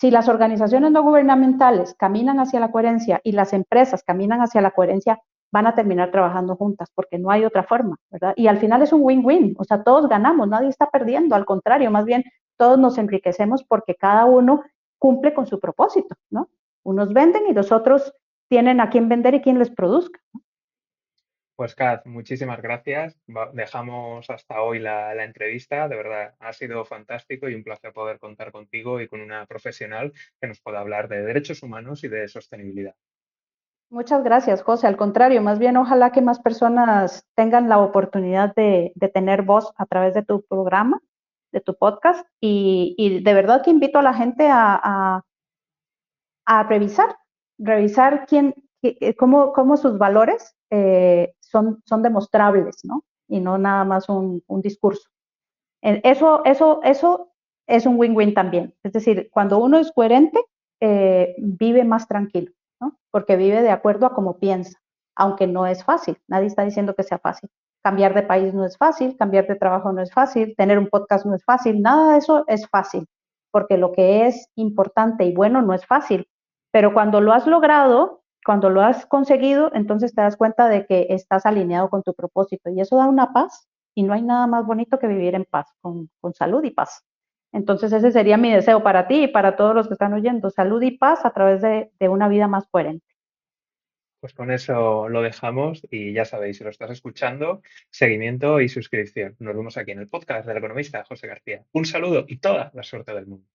Si 0.00 0.10
las 0.10 0.28
organizaciones 0.28 0.92
no 0.92 1.02
gubernamentales 1.02 1.94
caminan 1.94 2.38
hacia 2.38 2.60
la 2.60 2.70
coherencia 2.70 3.20
y 3.24 3.32
las 3.32 3.52
empresas 3.52 4.02
caminan 4.04 4.40
hacia 4.40 4.60
la 4.60 4.70
coherencia, 4.70 5.20
van 5.50 5.66
a 5.66 5.74
terminar 5.74 6.10
trabajando 6.10 6.56
juntas 6.56 6.90
porque 6.94 7.18
no 7.18 7.30
hay 7.30 7.44
otra 7.44 7.64
forma, 7.64 7.96
¿verdad? 8.10 8.34
Y 8.36 8.46
al 8.46 8.58
final 8.58 8.82
es 8.82 8.92
un 8.92 9.00
win-win, 9.02 9.54
o 9.58 9.64
sea, 9.64 9.82
todos 9.82 10.08
ganamos, 10.08 10.48
nadie 10.48 10.68
está 10.68 10.90
perdiendo, 10.90 11.34
al 11.34 11.46
contrario, 11.46 11.90
más 11.90 12.04
bien 12.04 12.24
todos 12.56 12.78
nos 12.78 12.98
enriquecemos 12.98 13.64
porque 13.64 13.94
cada 13.94 14.24
uno 14.26 14.62
cumple 14.98 15.32
con 15.32 15.46
su 15.46 15.58
propósito, 15.58 16.16
¿no? 16.30 16.48
Unos 16.82 17.12
venden 17.12 17.46
y 17.48 17.54
los 17.54 17.72
otros 17.72 18.14
tienen 18.48 18.80
a 18.80 18.90
quién 18.90 19.08
vender 19.08 19.34
y 19.34 19.40
quién 19.40 19.58
les 19.58 19.70
produzca. 19.70 20.20
Pues 21.58 21.74
Kaz, 21.74 22.06
muchísimas 22.06 22.62
gracias. 22.62 23.18
Dejamos 23.52 24.30
hasta 24.30 24.62
hoy 24.62 24.78
la, 24.78 25.24
entrevista. 25.24 25.88
De 25.88 25.96
verdad, 25.96 26.36
ha 26.38 26.52
sido 26.52 26.84
fantástico 26.84 27.48
y 27.48 27.56
un 27.56 27.64
placer 27.64 27.92
poder 27.92 28.20
contar 28.20 28.52
contigo 28.52 29.00
y 29.00 29.08
con 29.08 29.20
una 29.20 29.44
profesional 29.44 30.12
que 30.40 30.46
nos 30.46 30.60
pueda 30.60 30.78
hablar 30.78 31.08
de 31.08 31.20
derechos 31.24 31.64
humanos 31.64 32.04
y 32.04 32.08
de 32.08 32.28
sostenibilidad. 32.28 32.94
Muchas 33.90 34.22
gracias, 34.22 34.62
José. 34.62 34.86
Al 34.86 34.96
contrario, 34.96 35.42
más 35.42 35.58
bien 35.58 35.76
ojalá 35.76 36.12
que 36.12 36.20
más 36.22 36.38
personas 36.38 37.26
tengan 37.34 37.68
la 37.68 37.78
oportunidad 37.78 38.54
de, 38.54 38.92
tener 39.12 39.42
voz 39.42 39.72
a 39.78 39.86
través 39.86 40.14
de 40.14 40.22
tu 40.22 40.42
programa, 40.42 41.00
de 41.50 41.60
tu 41.60 41.74
podcast. 41.76 42.24
Y, 42.40 43.20
de 43.24 43.34
verdad 43.34 43.64
que 43.64 43.70
invito 43.70 43.98
a 43.98 44.02
la 44.02 44.14
gente 44.14 44.48
a, 44.48 45.24
a 46.46 46.62
revisar 46.62 47.16
revisar 47.58 48.26
quién, 48.26 48.54
cómo, 49.18 49.52
cómo 49.52 49.76
sus 49.76 49.98
valores 49.98 50.56
eh, 50.70 51.34
son, 51.40 51.82
son 51.86 52.02
demostrables, 52.02 52.76
¿no? 52.84 53.04
Y 53.28 53.40
no 53.40 53.58
nada 53.58 53.84
más 53.84 54.08
un, 54.08 54.42
un 54.46 54.62
discurso. 54.62 55.08
Eso, 55.80 56.44
eso, 56.44 56.80
eso 56.82 57.32
es 57.66 57.86
un 57.86 57.98
win-win 57.98 58.34
también. 58.34 58.74
Es 58.82 58.92
decir, 58.92 59.28
cuando 59.30 59.58
uno 59.58 59.78
es 59.78 59.92
coherente, 59.92 60.40
eh, 60.80 61.34
vive 61.38 61.84
más 61.84 62.08
tranquilo, 62.08 62.52
¿no? 62.80 62.98
Porque 63.10 63.36
vive 63.36 63.62
de 63.62 63.70
acuerdo 63.70 64.06
a 64.06 64.14
cómo 64.14 64.38
piensa, 64.38 64.78
aunque 65.14 65.46
no 65.46 65.66
es 65.66 65.84
fácil. 65.84 66.18
Nadie 66.28 66.46
está 66.46 66.64
diciendo 66.64 66.94
que 66.94 67.02
sea 67.02 67.18
fácil. 67.18 67.50
Cambiar 67.82 68.14
de 68.14 68.22
país 68.22 68.54
no 68.54 68.64
es 68.64 68.76
fácil, 68.76 69.16
cambiar 69.16 69.46
de 69.46 69.56
trabajo 69.56 69.92
no 69.92 70.02
es 70.02 70.12
fácil, 70.12 70.54
tener 70.56 70.78
un 70.78 70.88
podcast 70.88 71.26
no 71.26 71.34
es 71.34 71.44
fácil, 71.44 71.80
nada 71.80 72.12
de 72.12 72.18
eso 72.18 72.44
es 72.48 72.68
fácil. 72.68 73.06
porque 73.50 73.78
lo 73.78 73.92
que 73.92 74.26
es 74.26 74.48
importante 74.56 75.24
y 75.24 75.34
bueno 75.34 75.62
no 75.62 75.74
es 75.74 75.86
fácil, 75.86 76.28
pero 76.70 76.92
cuando 76.92 77.20
lo 77.20 77.32
has 77.32 77.46
logrado, 77.46 78.22
cuando 78.44 78.70
lo 78.70 78.82
has 78.82 79.06
conseguido, 79.06 79.70
entonces 79.74 80.14
te 80.14 80.22
das 80.22 80.36
cuenta 80.36 80.68
de 80.68 80.86
que 80.86 81.06
estás 81.10 81.46
alineado 81.46 81.90
con 81.90 82.02
tu 82.02 82.14
propósito 82.14 82.70
y 82.70 82.80
eso 82.80 82.96
da 82.96 83.06
una 83.06 83.32
paz 83.32 83.68
y 83.94 84.02
no 84.02 84.12
hay 84.12 84.22
nada 84.22 84.46
más 84.46 84.64
bonito 84.64 84.98
que 84.98 85.06
vivir 85.06 85.34
en 85.34 85.44
paz, 85.44 85.66
con, 85.80 86.08
con 86.20 86.32
salud 86.32 86.62
y 86.64 86.70
paz. 86.70 87.04
Entonces 87.52 87.92
ese 87.92 88.12
sería 88.12 88.36
mi 88.36 88.52
deseo 88.52 88.82
para 88.82 89.08
ti 89.08 89.24
y 89.24 89.28
para 89.28 89.56
todos 89.56 89.74
los 89.74 89.88
que 89.88 89.94
están 89.94 90.12
oyendo, 90.12 90.50
salud 90.50 90.82
y 90.82 90.92
paz 90.92 91.24
a 91.24 91.30
través 91.30 91.62
de, 91.62 91.90
de 91.98 92.08
una 92.08 92.28
vida 92.28 92.46
más 92.46 92.66
coherente. 92.68 93.06
Pues 94.20 94.34
con 94.34 94.50
eso 94.50 95.08
lo 95.08 95.22
dejamos 95.22 95.86
y 95.90 96.12
ya 96.12 96.24
sabéis, 96.24 96.58
si 96.58 96.64
lo 96.64 96.70
estás 96.70 96.90
escuchando, 96.90 97.62
seguimiento 97.90 98.60
y 98.60 98.68
suscripción. 98.68 99.36
Nos 99.38 99.54
vemos 99.54 99.76
aquí 99.76 99.92
en 99.92 100.00
el 100.00 100.08
podcast 100.08 100.46
del 100.46 100.56
economista 100.56 101.04
José 101.04 101.28
García. 101.28 101.64
Un 101.72 101.84
saludo 101.84 102.24
y 102.26 102.38
toda 102.38 102.70
la 102.74 102.82
suerte 102.82 103.14
del 103.14 103.26
mundo. 103.26 103.46